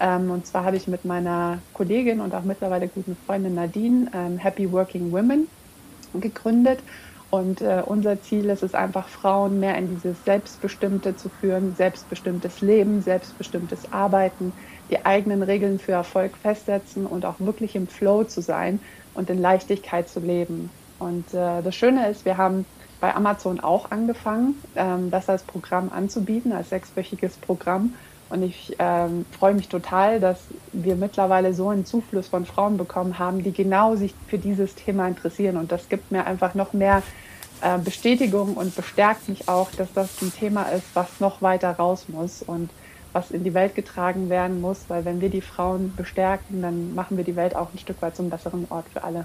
Ähm, 0.00 0.30
und 0.30 0.46
zwar 0.46 0.64
habe 0.64 0.76
ich 0.76 0.88
mit 0.88 1.04
meiner 1.04 1.58
Kollegin 1.72 2.20
und 2.20 2.34
auch 2.34 2.42
mittlerweile 2.42 2.88
guten 2.88 3.16
Freundin 3.24 3.54
Nadine 3.54 4.10
ähm, 4.12 4.38
Happy 4.38 4.70
Working 4.70 5.12
Women 5.12 5.48
gegründet. 6.14 6.80
Und 7.30 7.60
äh, 7.60 7.82
unser 7.84 8.20
Ziel 8.22 8.48
ist 8.50 8.62
es 8.62 8.74
einfach, 8.74 9.08
Frauen 9.08 9.58
mehr 9.58 9.76
in 9.76 9.96
dieses 9.96 10.24
Selbstbestimmte 10.24 11.16
zu 11.16 11.28
führen, 11.28 11.74
selbstbestimmtes 11.74 12.60
Leben, 12.60 13.02
selbstbestimmtes 13.02 13.92
Arbeiten, 13.92 14.52
die 14.90 15.04
eigenen 15.04 15.42
Regeln 15.42 15.78
für 15.78 15.92
Erfolg 15.92 16.36
festsetzen 16.36 17.06
und 17.06 17.24
auch 17.24 17.40
wirklich 17.40 17.74
im 17.74 17.88
Flow 17.88 18.24
zu 18.24 18.40
sein 18.40 18.80
und 19.14 19.28
in 19.28 19.40
Leichtigkeit 19.40 20.08
zu 20.08 20.20
leben. 20.20 20.70
Und 20.98 21.34
äh, 21.34 21.62
das 21.62 21.74
Schöne 21.74 22.08
ist, 22.08 22.24
wir 22.24 22.36
haben 22.36 22.64
bei 23.00 23.14
Amazon 23.14 23.60
auch 23.60 23.90
angefangen, 23.90 24.54
ähm, 24.74 25.10
das 25.10 25.28
als 25.28 25.42
Programm 25.42 25.90
anzubieten, 25.92 26.52
als 26.52 26.70
sechswöchiges 26.70 27.36
Programm. 27.36 27.94
Und 28.28 28.42
ich 28.42 28.74
ähm, 28.78 29.24
freue 29.38 29.54
mich 29.54 29.68
total, 29.68 30.18
dass 30.18 30.38
wir 30.72 30.96
mittlerweile 30.96 31.54
so 31.54 31.68
einen 31.68 31.86
Zufluss 31.86 32.28
von 32.28 32.44
Frauen 32.44 32.76
bekommen 32.76 33.18
haben, 33.18 33.44
die 33.44 33.52
genau 33.52 33.94
sich 33.94 34.14
für 34.26 34.38
dieses 34.38 34.74
Thema 34.74 35.06
interessieren. 35.06 35.56
Und 35.56 35.70
das 35.70 35.88
gibt 35.88 36.10
mir 36.10 36.26
einfach 36.26 36.54
noch 36.54 36.72
mehr 36.72 37.02
äh, 37.60 37.78
Bestätigung 37.78 38.54
und 38.54 38.74
bestärkt 38.74 39.28
mich 39.28 39.48
auch, 39.48 39.70
dass 39.70 39.92
das 39.92 40.20
ein 40.22 40.32
Thema 40.32 40.64
ist, 40.64 40.86
was 40.94 41.20
noch 41.20 41.40
weiter 41.40 41.70
raus 41.70 42.06
muss 42.08 42.42
und 42.42 42.70
was 43.12 43.30
in 43.30 43.44
die 43.44 43.54
Welt 43.54 43.76
getragen 43.76 44.28
werden 44.28 44.60
muss. 44.60 44.86
Weil 44.88 45.04
wenn 45.04 45.20
wir 45.20 45.30
die 45.30 45.40
Frauen 45.40 45.94
bestärken, 45.96 46.62
dann 46.62 46.96
machen 46.96 47.16
wir 47.16 47.24
die 47.24 47.36
Welt 47.36 47.54
auch 47.54 47.72
ein 47.72 47.78
Stück 47.78 48.02
weit 48.02 48.16
zum 48.16 48.28
besseren 48.28 48.66
Ort 48.70 48.86
für 48.92 49.04
alle. 49.04 49.24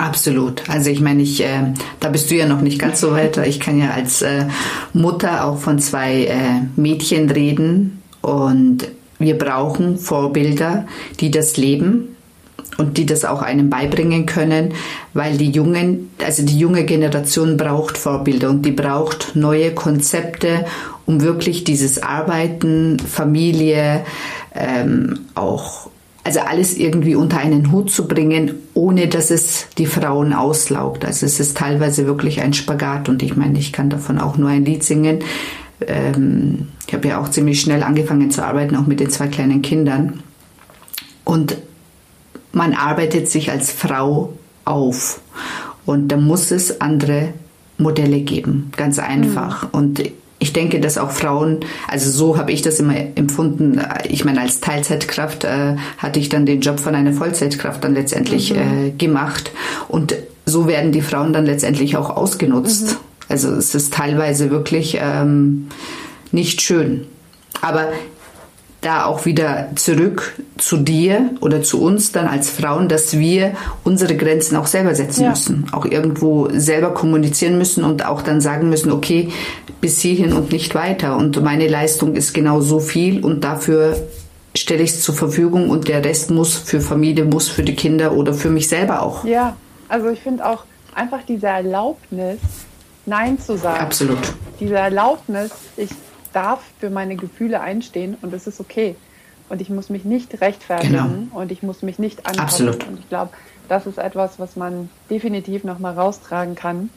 Absolut. 0.00 0.62
Also 0.70 0.88
ich 0.88 1.02
meine, 1.02 1.22
ich, 1.22 1.44
äh, 1.44 1.74
da 2.00 2.08
bist 2.08 2.30
du 2.30 2.34
ja 2.34 2.46
noch 2.46 2.62
nicht 2.62 2.78
ganz 2.78 3.00
so 3.00 3.12
weit. 3.12 3.36
Ich 3.36 3.60
kann 3.60 3.78
ja 3.78 3.90
als 3.90 4.22
äh, 4.22 4.46
Mutter 4.94 5.44
auch 5.44 5.58
von 5.58 5.78
zwei 5.78 6.24
äh, 6.24 6.62
Mädchen 6.74 7.28
reden 7.28 8.00
und 8.22 8.88
wir 9.18 9.36
brauchen 9.36 9.98
Vorbilder, 9.98 10.86
die 11.20 11.30
das 11.30 11.58
leben 11.58 12.16
und 12.78 12.96
die 12.96 13.04
das 13.04 13.26
auch 13.26 13.42
einem 13.42 13.68
beibringen 13.68 14.24
können, 14.24 14.72
weil 15.12 15.36
die 15.36 15.50
jungen, 15.50 16.08
also 16.24 16.46
die 16.46 16.58
junge 16.58 16.86
Generation 16.86 17.58
braucht 17.58 17.98
Vorbilder 17.98 18.48
und 18.48 18.62
die 18.62 18.72
braucht 18.72 19.36
neue 19.36 19.74
Konzepte, 19.74 20.64
um 21.04 21.20
wirklich 21.20 21.62
dieses 21.64 22.02
Arbeiten, 22.02 22.98
Familie, 23.00 24.06
ähm, 24.54 25.26
auch 25.34 25.90
also 26.22 26.40
alles 26.40 26.76
irgendwie 26.76 27.14
unter 27.14 27.38
einen 27.38 27.72
Hut 27.72 27.90
zu 27.90 28.06
bringen, 28.06 28.54
ohne 28.74 29.08
dass 29.08 29.30
es 29.30 29.66
die 29.78 29.86
Frauen 29.86 30.32
auslaugt. 30.32 31.04
Also 31.04 31.26
es 31.26 31.40
ist 31.40 31.56
teilweise 31.56 32.06
wirklich 32.06 32.40
ein 32.40 32.52
Spagat 32.52 33.08
und 33.08 33.22
ich 33.22 33.36
meine, 33.36 33.58
ich 33.58 33.72
kann 33.72 33.90
davon 33.90 34.18
auch 34.18 34.36
nur 34.36 34.50
ein 34.50 34.64
Lied 34.64 34.84
singen. 34.84 35.20
Ähm, 35.86 36.68
ich 36.86 36.94
habe 36.94 37.08
ja 37.08 37.20
auch 37.20 37.30
ziemlich 37.30 37.60
schnell 37.60 37.82
angefangen 37.82 38.30
zu 38.30 38.44
arbeiten, 38.44 38.76
auch 38.76 38.86
mit 38.86 39.00
den 39.00 39.10
zwei 39.10 39.28
kleinen 39.28 39.62
Kindern. 39.62 40.22
Und 41.24 41.56
man 42.52 42.74
arbeitet 42.74 43.28
sich 43.28 43.50
als 43.50 43.70
Frau 43.70 44.34
auf 44.64 45.20
und 45.86 46.08
da 46.08 46.16
muss 46.16 46.50
es 46.50 46.80
andere 46.80 47.32
Modelle 47.78 48.20
geben, 48.20 48.72
ganz 48.76 48.98
einfach. 48.98 49.64
Mhm. 49.64 49.68
Und 49.72 50.02
ich 50.40 50.54
denke, 50.54 50.80
dass 50.80 50.98
auch 50.98 51.10
Frauen, 51.10 51.60
also 51.86 52.10
so 52.10 52.38
habe 52.38 52.50
ich 52.50 52.62
das 52.62 52.80
immer 52.80 52.96
empfunden. 53.14 53.80
Ich 54.08 54.24
meine, 54.24 54.40
als 54.40 54.60
Teilzeitkraft 54.60 55.44
äh, 55.44 55.76
hatte 55.98 56.18
ich 56.18 56.30
dann 56.30 56.46
den 56.46 56.62
Job 56.62 56.80
von 56.80 56.94
einer 56.94 57.12
Vollzeitkraft 57.12 57.84
dann 57.84 57.94
letztendlich 57.94 58.52
mhm. 58.52 58.58
äh, 58.58 58.90
gemacht. 58.90 59.52
Und 59.86 60.16
so 60.46 60.66
werden 60.66 60.92
die 60.92 61.02
Frauen 61.02 61.34
dann 61.34 61.44
letztendlich 61.44 61.96
auch 61.96 62.08
ausgenutzt. 62.10 62.92
Mhm. 62.92 62.96
Also 63.28 63.50
es 63.50 63.74
ist 63.74 63.92
teilweise 63.92 64.50
wirklich 64.50 64.98
ähm, 65.00 65.68
nicht 66.32 66.62
schön. 66.62 67.06
Aber 67.60 67.88
da 68.80 69.04
auch 69.04 69.26
wieder 69.26 69.68
zurück 69.74 70.32
zu 70.56 70.78
dir 70.78 71.30
oder 71.40 71.62
zu 71.62 71.82
uns 71.82 72.12
dann 72.12 72.26
als 72.26 72.48
Frauen, 72.48 72.88
dass 72.88 73.18
wir 73.18 73.52
unsere 73.84 74.16
Grenzen 74.16 74.56
auch 74.56 74.66
selber 74.66 74.94
setzen 74.94 75.24
ja. 75.24 75.30
müssen, 75.30 75.66
auch 75.72 75.84
irgendwo 75.84 76.48
selber 76.50 76.94
kommunizieren 76.94 77.58
müssen 77.58 77.84
und 77.84 78.06
auch 78.06 78.22
dann 78.22 78.40
sagen 78.40 78.70
müssen, 78.70 78.90
okay, 78.90 79.30
bis 79.80 80.00
hierhin 80.00 80.32
und 80.32 80.52
nicht 80.52 80.74
weiter 80.74 81.16
und 81.16 81.42
meine 81.42 81.68
Leistung 81.68 82.14
ist 82.14 82.32
genau 82.32 82.60
so 82.60 82.80
viel 82.80 83.22
und 83.22 83.44
dafür 83.44 83.96
stelle 84.56 84.82
ich 84.82 84.90
es 84.90 85.02
zur 85.02 85.14
Verfügung 85.14 85.70
und 85.70 85.88
der 85.88 86.04
Rest 86.04 86.30
muss 86.30 86.56
für 86.56 86.80
Familie, 86.80 87.24
muss 87.24 87.48
für 87.48 87.62
die 87.62 87.76
Kinder 87.76 88.12
oder 88.12 88.34
für 88.34 88.50
mich 88.50 88.68
selber 88.68 89.02
auch. 89.02 89.24
Ja, 89.24 89.56
also 89.88 90.08
ich 90.08 90.20
finde 90.20 90.46
auch 90.46 90.64
einfach 90.94 91.20
diese 91.28 91.46
Erlaubnis, 91.46 92.38
Nein 93.06 93.38
zu 93.38 93.56
sagen. 93.56 93.80
Absolut. 93.80 94.18
Diese 94.58 94.74
Erlaubnis, 94.74 95.50
ich 95.76 95.90
darf 96.32 96.62
für 96.78 96.90
meine 96.90 97.16
Gefühle 97.16 97.60
einstehen 97.60 98.16
und 98.22 98.32
es 98.32 98.46
ist 98.46 98.60
okay. 98.60 98.96
Und 99.48 99.60
ich 99.60 99.68
muss 99.68 99.90
mich 99.90 100.04
nicht 100.04 100.40
rechtfertigen 100.40 100.92
genau. 101.30 101.40
und 101.40 101.50
ich 101.50 101.62
muss 101.62 101.82
mich 101.82 101.98
nicht 101.98 102.26
anpassen. 102.26 102.68
Absolut. 102.68 102.88
Und 102.88 103.00
ich 103.00 103.08
glaube, 103.08 103.32
das 103.68 103.86
ist 103.86 103.98
etwas, 103.98 104.38
was 104.38 104.56
man 104.56 104.88
definitiv 105.10 105.64
nochmal 105.64 105.94
raustragen 105.94 106.54
kann. 106.54 106.90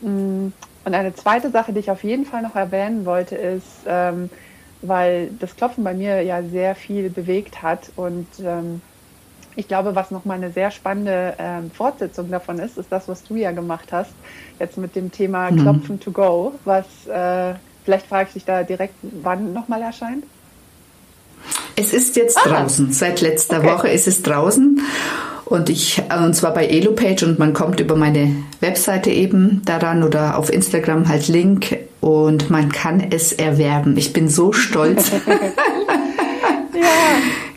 Mm, 0.00 0.48
und 0.84 0.94
eine 0.94 1.14
zweite 1.14 1.50
Sache, 1.50 1.72
die 1.72 1.80
ich 1.80 1.90
auf 1.90 2.02
jeden 2.02 2.24
Fall 2.24 2.42
noch 2.42 2.56
erwähnen 2.56 3.04
wollte, 3.04 3.36
ist, 3.36 3.84
ähm, 3.86 4.30
weil 4.82 5.30
das 5.38 5.54
Klopfen 5.56 5.84
bei 5.84 5.94
mir 5.94 6.22
ja 6.22 6.42
sehr 6.42 6.74
viel 6.74 7.10
bewegt 7.10 7.62
hat 7.62 7.92
und 7.96 8.26
ähm, 8.42 8.80
ich 9.56 9.68
glaube, 9.68 9.94
was 9.94 10.10
nochmal 10.10 10.38
eine 10.38 10.50
sehr 10.50 10.70
spannende 10.70 11.34
ähm, 11.38 11.70
Fortsetzung 11.70 12.30
davon 12.30 12.58
ist, 12.58 12.78
ist 12.78 12.90
das, 12.90 13.08
was 13.08 13.24
du 13.24 13.36
ja 13.36 13.50
gemacht 13.50 13.92
hast, 13.92 14.12
jetzt 14.58 14.78
mit 14.78 14.96
dem 14.96 15.10
Thema 15.10 15.50
mhm. 15.50 15.60
Klopfen 15.60 16.00
to 16.00 16.12
go, 16.12 16.54
was 16.64 16.86
äh, 17.06 17.54
Vielleicht 17.84 18.06
frage 18.06 18.28
ich 18.28 18.34
dich 18.34 18.44
da 18.44 18.62
direkt, 18.62 18.94
wann 19.02 19.52
nochmal 19.52 19.82
erscheint? 19.82 20.24
Es 21.76 21.92
ist 21.92 22.16
jetzt 22.16 22.38
ah. 22.44 22.48
draußen. 22.48 22.92
Seit 22.92 23.20
letzter 23.20 23.58
okay. 23.58 23.68
Woche 23.68 23.88
ist 23.88 24.06
es 24.06 24.22
draußen. 24.22 24.80
Und 25.46 25.68
ich, 25.68 26.00
und 26.16 26.34
zwar 26.34 26.54
bei 26.54 26.66
EloPage 26.66 27.24
und 27.24 27.38
man 27.40 27.54
kommt 27.54 27.80
über 27.80 27.96
meine 27.96 28.36
Webseite 28.60 29.10
eben 29.10 29.62
daran 29.64 30.04
oder 30.04 30.38
auf 30.38 30.52
Instagram 30.52 31.08
halt 31.08 31.26
Link 31.26 31.76
und 32.00 32.50
man 32.50 32.70
kann 32.70 33.04
es 33.10 33.32
erwerben. 33.32 33.96
Ich 33.96 34.12
bin 34.12 34.28
so 34.28 34.52
stolz. 34.52 35.10
ja, 36.72 36.86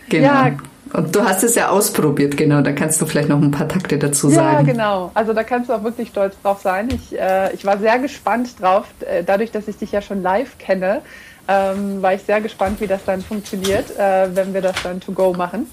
genau. 0.09 0.25
Ja, 0.25 0.51
und 0.93 1.15
du 1.15 1.23
hast 1.23 1.43
es 1.43 1.55
ja 1.55 1.69
ausprobiert, 1.69 2.37
genau. 2.37 2.61
Da 2.61 2.71
kannst 2.71 3.01
du 3.01 3.07
vielleicht 3.07 3.27
noch 3.27 3.41
ein 3.41 3.49
paar 3.49 3.67
Takte 3.67 3.97
dazu 3.97 4.29
sagen. 4.29 4.67
Ja, 4.67 4.73
genau. 4.73 5.11
Also 5.15 5.33
da 5.33 5.43
kannst 5.43 5.69
du 5.69 5.73
auch 5.73 5.83
wirklich 5.83 6.09
stolz 6.09 6.35
drauf 6.43 6.61
sein. 6.61 6.89
Ich, 6.93 7.19
äh, 7.19 7.51
ich 7.53 7.65
war 7.65 7.79
sehr 7.79 7.97
gespannt 7.97 8.61
drauf, 8.61 8.85
äh, 9.01 9.23
dadurch, 9.23 9.51
dass 9.51 9.67
ich 9.67 9.77
dich 9.77 9.91
ja 9.91 10.01
schon 10.01 10.21
live 10.21 10.57
kenne, 10.59 11.01
ähm, 11.47 12.01
war 12.01 12.13
ich 12.13 12.21
sehr 12.21 12.41
gespannt, 12.41 12.79
wie 12.79 12.87
das 12.87 13.03
dann 13.05 13.21
funktioniert, 13.21 13.97
äh, 13.97 14.35
wenn 14.35 14.53
wir 14.53 14.61
das 14.61 14.75
dann 14.83 14.99
to 14.99 15.11
go 15.11 15.33
machen. 15.33 15.67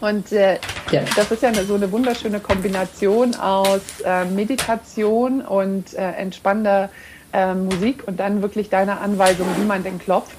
Und 0.00 0.32
äh, 0.32 0.58
ja. 0.90 1.00
das 1.16 1.30
ist 1.30 1.42
ja 1.42 1.48
eine, 1.48 1.64
so 1.64 1.74
eine 1.74 1.90
wunderschöne 1.90 2.40
Kombination 2.40 3.34
aus 3.36 3.80
äh, 4.04 4.26
Meditation 4.26 5.40
und 5.40 5.94
äh, 5.94 6.12
entspannender 6.12 6.90
Musik 7.54 8.02
und 8.06 8.20
dann 8.20 8.42
wirklich 8.42 8.68
deiner 8.68 9.00
Anweisung, 9.00 9.46
wie 9.56 9.64
man 9.64 9.82
denn 9.82 9.98
klopft. 9.98 10.36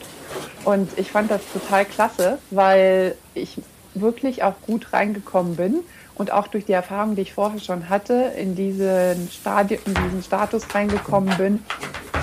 Und 0.63 0.87
ich 0.95 1.09
fand 1.09 1.31
das 1.31 1.41
total 1.51 1.85
klasse, 1.85 2.37
weil 2.51 3.15
ich 3.33 3.63
wirklich 3.95 4.43
auch 4.43 4.55
gut 4.65 4.93
reingekommen 4.93 5.55
bin 5.55 5.79
und 6.15 6.31
auch 6.31 6.47
durch 6.47 6.65
die 6.65 6.73
Erfahrung, 6.73 7.15
die 7.15 7.23
ich 7.23 7.33
vorher 7.33 7.59
schon 7.59 7.89
hatte, 7.89 8.31
in 8.37 8.55
diesen, 8.55 9.29
Stadium, 9.31 9.81
in 9.85 9.93
diesen 9.93 10.23
Status 10.23 10.63
reingekommen 10.73 11.35
bin 11.37 11.59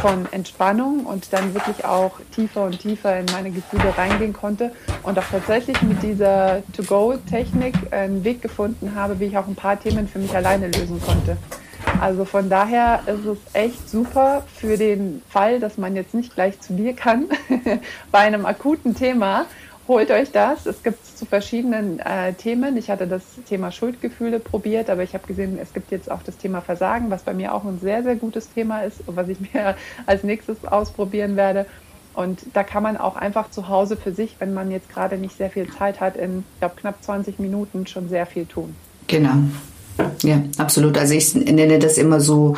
von 0.01 0.27
Entspannung 0.33 1.05
und 1.05 1.33
dann 1.33 1.53
wirklich 1.53 1.85
auch 1.85 2.13
tiefer 2.35 2.65
und 2.65 2.79
tiefer 2.79 3.19
in 3.19 3.27
meine 3.33 3.51
Gefühle 3.51 3.97
reingehen 3.97 4.33
konnte 4.33 4.73
und 5.03 5.19
auch 5.19 5.25
tatsächlich 5.31 5.83
mit 5.83 6.03
dieser 6.03 6.63
To-Go-Technik 6.75 7.75
einen 7.91 8.25
Weg 8.25 8.41
gefunden 8.41 8.95
habe, 8.95 9.21
wie 9.21 9.27
ich 9.27 9.37
auch 9.37 9.47
ein 9.47 9.57
paar 9.57 9.79
Themen 9.79 10.09
für 10.09 10.19
mich 10.19 10.35
alleine 10.35 10.69
lösen 10.69 11.03
konnte. 11.03 11.37
Also 12.01 12.25
von 12.25 12.49
daher 12.49 13.01
ist 13.07 13.27
es 13.27 13.39
echt 13.53 13.91
super 13.91 14.43
für 14.55 14.79
den 14.79 15.23
Fall, 15.29 15.61
dass 15.61 15.77
man 15.77 15.97
jetzt 15.97 16.15
nicht 16.15 16.35
gleich 16.35 16.59
zu 16.61 16.75
dir 16.75 16.95
kann 16.95 17.27
bei 18.11 18.21
einem 18.21 18.47
akuten 18.47 18.95
Thema 18.95 19.47
holt 19.91 20.11
euch 20.13 20.31
das. 20.31 20.67
Es 20.67 20.85
gibt 20.85 21.03
es 21.03 21.17
zu 21.17 21.27
verschiedenen 21.27 21.99
äh, 21.99 22.33
Themen. 22.33 22.77
Ich 22.77 22.91
hatte 22.91 23.09
das 23.09 23.23
Thema 23.49 23.73
Schuldgefühle 23.73 24.39
probiert, 24.39 24.89
aber 24.89 25.03
ich 25.03 25.15
habe 25.15 25.27
gesehen, 25.27 25.59
es 25.61 25.75
gibt 25.75 25.91
jetzt 25.91 26.11
auch 26.11 26.23
das 26.23 26.37
Thema 26.37 26.61
Versagen, 26.61 27.11
was 27.11 27.25
bei 27.25 27.35
mir 27.35 27.53
auch 27.53 27.65
ein 27.65 27.81
sehr, 27.81 28.05
sehr 28.05 28.15
gutes 28.15 28.51
Thema 28.53 28.83
ist 28.83 29.01
und 29.07 29.17
was 29.17 29.29
ich 29.29 29.39
mir 29.53 29.77
als 30.07 30.23
nächstes 30.23 30.65
ausprobieren 30.65 31.35
werde. 31.35 31.67
Und 32.15 32.39
da 32.55 32.63
kann 32.63 32.85
man 32.85 32.97
auch 32.97 33.17
einfach 33.17 33.51
zu 33.51 33.69
Hause 33.69 33.97
für 33.97 34.13
sich, 34.13 34.37
wenn 34.39 34.55
man 34.55 34.71
jetzt 34.71 34.89
gerade 34.89 35.19
nicht 35.19 35.37
sehr 35.37 35.51
viel 35.51 35.69
Zeit 35.69 36.01
hat, 36.01 36.17
in 36.17 36.45
ich 36.55 36.61
glaube, 36.61 36.77
knapp 36.77 37.03
20 37.03 37.41
Minuten 37.41 37.87
schon 37.89 38.09
sehr 38.09 38.27
viel 38.27 38.47
tun. 38.47 38.75
Genau. 39.09 39.35
Ja, 40.23 40.41
absolut. 40.57 40.97
Also 40.99 41.15
ich 41.15 41.35
nenne 41.35 41.81
das 41.81 41.99
immer 41.99 42.21
so, 42.21 42.55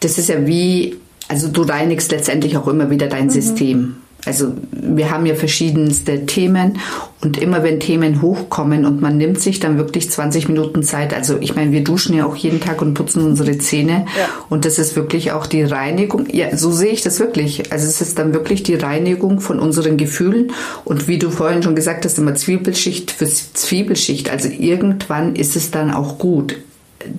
das 0.00 0.18
ist 0.18 0.28
ja 0.28 0.44
wie, 0.44 0.96
also 1.28 1.48
du 1.48 1.62
reinigst 1.62 2.10
letztendlich 2.10 2.56
auch 2.56 2.66
immer 2.66 2.90
wieder 2.90 3.06
dein 3.06 3.26
mhm. 3.26 3.30
System. 3.30 3.96
Also 4.28 4.52
wir 4.70 5.10
haben 5.10 5.24
ja 5.24 5.34
verschiedenste 5.34 6.26
Themen 6.26 6.78
und 7.22 7.38
immer 7.38 7.62
wenn 7.62 7.80
Themen 7.80 8.20
hochkommen 8.20 8.84
und 8.84 9.00
man 9.00 9.16
nimmt 9.16 9.40
sich 9.40 9.58
dann 9.58 9.78
wirklich 9.78 10.10
20 10.10 10.48
Minuten 10.50 10.82
Zeit, 10.82 11.14
also 11.14 11.38
ich 11.40 11.56
meine, 11.56 11.72
wir 11.72 11.82
duschen 11.82 12.14
ja 12.14 12.26
auch 12.26 12.36
jeden 12.36 12.60
Tag 12.60 12.82
und 12.82 12.92
putzen 12.92 13.24
unsere 13.24 13.56
Zähne 13.56 14.04
ja. 14.18 14.28
und 14.50 14.66
das 14.66 14.78
ist 14.78 14.96
wirklich 14.96 15.32
auch 15.32 15.46
die 15.46 15.62
Reinigung, 15.62 16.26
ja, 16.30 16.54
so 16.54 16.70
sehe 16.70 16.92
ich 16.92 17.02
das 17.02 17.20
wirklich. 17.20 17.72
Also 17.72 17.86
es 17.86 18.02
ist 18.02 18.18
dann 18.18 18.34
wirklich 18.34 18.62
die 18.62 18.74
Reinigung 18.74 19.40
von 19.40 19.58
unseren 19.58 19.96
Gefühlen 19.96 20.52
und 20.84 21.08
wie 21.08 21.18
du 21.18 21.30
vorhin 21.30 21.62
schon 21.62 21.74
gesagt 21.74 22.04
hast, 22.04 22.18
immer 22.18 22.34
Zwiebelschicht 22.34 23.10
für 23.10 23.26
Zwiebelschicht, 23.26 24.28
also 24.28 24.48
irgendwann 24.50 25.36
ist 25.36 25.56
es 25.56 25.70
dann 25.70 25.90
auch 25.90 26.18
gut. 26.18 26.56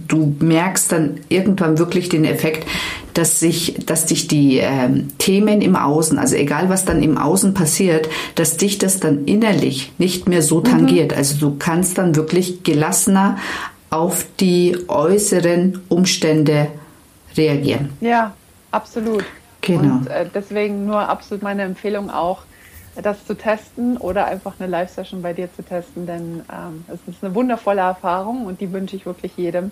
Du 0.08 0.36
merkst 0.40 0.92
dann 0.92 1.20
irgendwann 1.30 1.78
wirklich 1.78 2.10
den 2.10 2.26
Effekt, 2.26 2.68
dass 3.14 3.40
sich, 3.40 3.76
dass 3.86 4.06
dich 4.06 4.28
die 4.28 4.58
ähm, 4.58 5.10
Themen 5.18 5.62
im 5.62 5.76
Außen, 5.76 6.18
also 6.20 6.36
egal 6.36 6.70
was 6.70 6.86
dann 6.86 7.02
im 7.02 7.18
Außen 7.18 7.54
passiert, 7.54 8.10
dass 8.36 8.58
dich 8.58 8.78
das 8.78 9.00
dann 9.00 9.26
innerlich 9.26 9.92
nicht 9.98 10.28
mehr 10.28 10.42
so 10.42 10.60
mhm. 10.60 10.64
tangiert. 10.66 11.12
Mhm. 11.12 11.18
Also 11.18 11.38
du 11.38 11.56
kannst 11.58 11.98
dann 11.98 12.16
wirklich 12.16 12.64
gelassener 12.64 13.38
auf 13.90 14.26
die 14.40 14.78
äußeren 14.88 15.82
Umstände 15.90 16.68
reagieren. 17.36 17.90
Ja, 18.02 18.34
absolut. 18.72 19.24
Genau. 19.62 19.96
Und 19.96 20.08
äh, 20.08 20.26
deswegen 20.34 20.86
nur 20.86 21.00
absolut 21.10 21.44
meine 21.44 21.64
Empfehlung 21.64 22.10
auch, 22.10 22.44
das 22.96 23.26
zu 23.26 23.36
testen 23.36 23.98
oder 23.98 24.26
einfach 24.26 24.54
eine 24.60 24.70
Live-Session 24.70 25.22
bei 25.22 25.34
dir 25.34 25.50
zu 25.56 25.64
testen, 25.64 26.06
denn 26.06 26.44
ähm, 26.52 26.86
es 26.88 27.00
ist 27.14 27.24
eine 27.24 27.34
wundervolle 27.36 27.82
Erfahrung 27.82 28.46
und 28.46 28.62
die 28.62 28.72
wünsche 28.72 28.96
ich 28.96 29.06
wirklich 29.06 29.34
jedem 29.38 29.72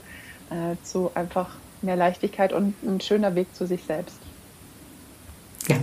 äh, 0.50 0.76
zu 0.84 1.12
einfach 1.14 1.50
mehr 1.82 1.96
Leichtigkeit 1.96 2.54
und 2.54 2.74
ein 2.84 3.02
schöner 3.02 3.36
Weg 3.36 3.54
zu 3.56 3.66
sich 3.66 3.84
selbst. 3.84 4.18
Ja, 5.68 5.76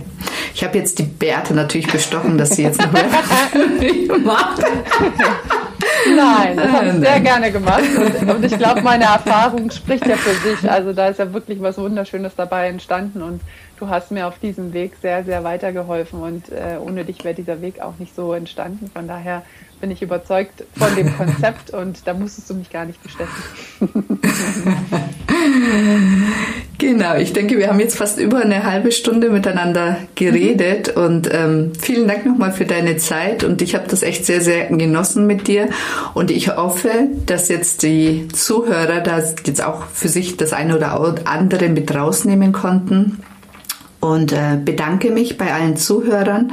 ich 0.53 0.63
habe 0.63 0.77
jetzt 0.77 0.99
die 0.99 1.03
Bärte 1.03 1.53
natürlich 1.53 1.91
bestochen, 1.91 2.37
dass 2.37 2.51
sie 2.51 2.63
jetzt 2.63 2.81
noch 2.81 2.91
mehr 2.91 3.05
macht. 4.23 4.63
Nein, 6.15 6.57
das 6.57 6.71
habe 6.71 6.87
ich 6.87 6.93
sehr 6.95 7.19
gerne 7.19 7.51
gemacht. 7.51 7.83
Und, 7.97 8.29
und 8.29 8.45
ich 8.45 8.57
glaube, 8.57 8.81
meine 8.81 9.05
Erfahrung 9.05 9.69
spricht 9.71 10.05
ja 10.07 10.15
für 10.15 10.33
sich. 10.33 10.69
Also 10.69 10.93
da 10.93 11.07
ist 11.07 11.19
ja 11.19 11.33
wirklich 11.33 11.61
was 11.61 11.77
Wunderschönes 11.77 12.33
dabei 12.35 12.67
entstanden 12.69 13.21
und 13.21 13.41
du 13.79 13.89
hast 13.89 14.11
mir 14.11 14.27
auf 14.27 14.39
diesem 14.39 14.73
Weg 14.73 14.93
sehr, 15.01 15.23
sehr 15.23 15.43
weitergeholfen 15.43 16.21
und 16.21 16.49
äh, 16.49 16.77
ohne 16.79 17.05
dich 17.05 17.23
wäre 17.23 17.35
dieser 17.35 17.61
Weg 17.61 17.81
auch 17.81 17.97
nicht 17.99 18.15
so 18.15 18.33
entstanden. 18.33 18.89
Von 18.93 19.07
daher 19.07 19.43
bin 19.81 19.91
ich 19.91 20.01
überzeugt 20.01 20.63
von 20.75 20.95
dem 20.95 21.15
Konzept 21.17 21.71
und 21.71 22.07
da 22.07 22.13
musstest 22.13 22.49
du 22.49 22.53
mich 22.55 22.69
gar 22.71 22.85
nicht 22.85 23.01
bestechen. 23.03 23.29
genau, 26.77 27.15
ich 27.17 27.33
denke, 27.33 27.57
wir 27.57 27.67
haben 27.67 27.79
jetzt 27.79 27.97
fast 27.97 28.19
über 28.19 28.39
eine 28.39 28.63
halbe 28.63 28.91
Stunde 28.91 29.29
miteinander 29.29 29.97
geredet 30.15 30.95
und 30.95 31.29
ähm, 31.31 31.73
vielen 31.79 32.07
Dank 32.07 32.25
nochmal 32.25 32.53
für 32.53 32.65
deine 32.65 32.97
Zeit 32.97 33.43
und 33.43 33.61
ich 33.61 33.75
habe 33.75 33.87
das 33.89 34.01
echt 34.01 34.25
sehr, 34.25 34.41
sehr 34.41 34.67
genossen 34.67 35.27
mit 35.27 35.47
dir 35.47 35.69
und 36.13 36.31
ich 36.31 36.55
hoffe, 36.55 37.09
dass 37.25 37.49
jetzt 37.49 37.83
die 37.83 38.27
Zuhörer 38.29 39.01
da 39.01 39.21
jetzt 39.45 39.63
auch 39.63 39.87
für 39.87 40.07
sich 40.07 40.37
das 40.37 40.53
eine 40.53 40.77
oder 40.77 40.97
andere 41.25 41.69
mit 41.69 41.93
rausnehmen 41.93 42.53
konnten 42.53 43.21
und 43.99 44.31
äh, 44.31 44.57
bedanke 44.63 45.11
mich 45.11 45.37
bei 45.37 45.53
allen 45.53 45.77
Zuhörern 45.77 46.51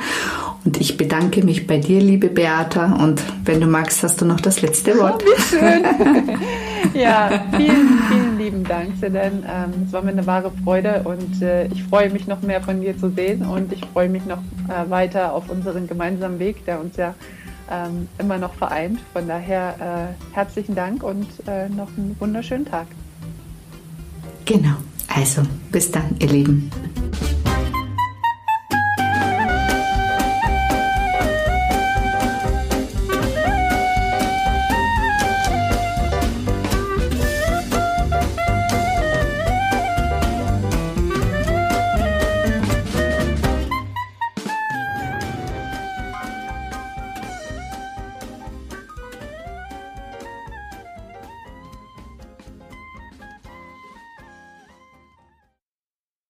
und 0.64 0.80
ich 0.80 0.96
bedanke 0.96 1.44
mich 1.44 1.66
bei 1.66 1.78
dir, 1.78 2.00
liebe 2.00 2.28
Beata. 2.28 2.94
Und 3.02 3.22
wenn 3.44 3.60
du 3.60 3.66
magst, 3.66 4.02
hast 4.02 4.20
du 4.20 4.24
noch 4.24 4.40
das 4.40 4.62
letzte 4.62 4.96
Wort. 4.98 5.24
Oh, 5.26 5.40
schön. 5.40 5.82
ja, 6.94 7.44
vielen, 7.56 7.98
vielen 8.08 8.38
lieben 8.38 8.64
Dank, 8.64 8.90
Selen. 9.00 9.44
Ähm, 9.48 9.84
es 9.86 9.92
war 9.92 10.02
mir 10.02 10.10
eine 10.10 10.26
wahre 10.26 10.52
Freude 10.62 11.02
und 11.04 11.42
äh, 11.42 11.66
ich 11.66 11.82
freue 11.84 12.10
mich 12.10 12.28
noch 12.28 12.42
mehr 12.42 12.60
von 12.60 12.80
dir 12.80 12.96
zu 12.96 13.10
sehen 13.10 13.44
und 13.44 13.72
ich 13.72 13.84
freue 13.92 14.08
mich 14.08 14.24
noch 14.24 14.38
äh, 14.68 14.88
weiter 14.88 15.32
auf 15.32 15.50
unseren 15.50 15.88
gemeinsamen 15.88 16.38
Weg, 16.38 16.64
der 16.64 16.80
uns 16.80 16.96
ja 16.96 17.14
ähm, 17.70 18.08
immer 18.18 18.38
noch 18.38 18.54
vereint. 18.54 19.00
Von 19.12 19.26
daher 19.26 20.14
äh, 20.30 20.34
herzlichen 20.34 20.76
Dank 20.76 21.02
und 21.02 21.26
äh, 21.48 21.68
noch 21.68 21.88
einen 21.96 22.14
wunderschönen 22.20 22.66
Tag. 22.66 22.86
Genau. 24.44 24.76
Also, 25.14 25.42
bis 25.70 25.90
dann, 25.90 26.16
ihr 26.20 26.28
Lieben. 26.28 26.70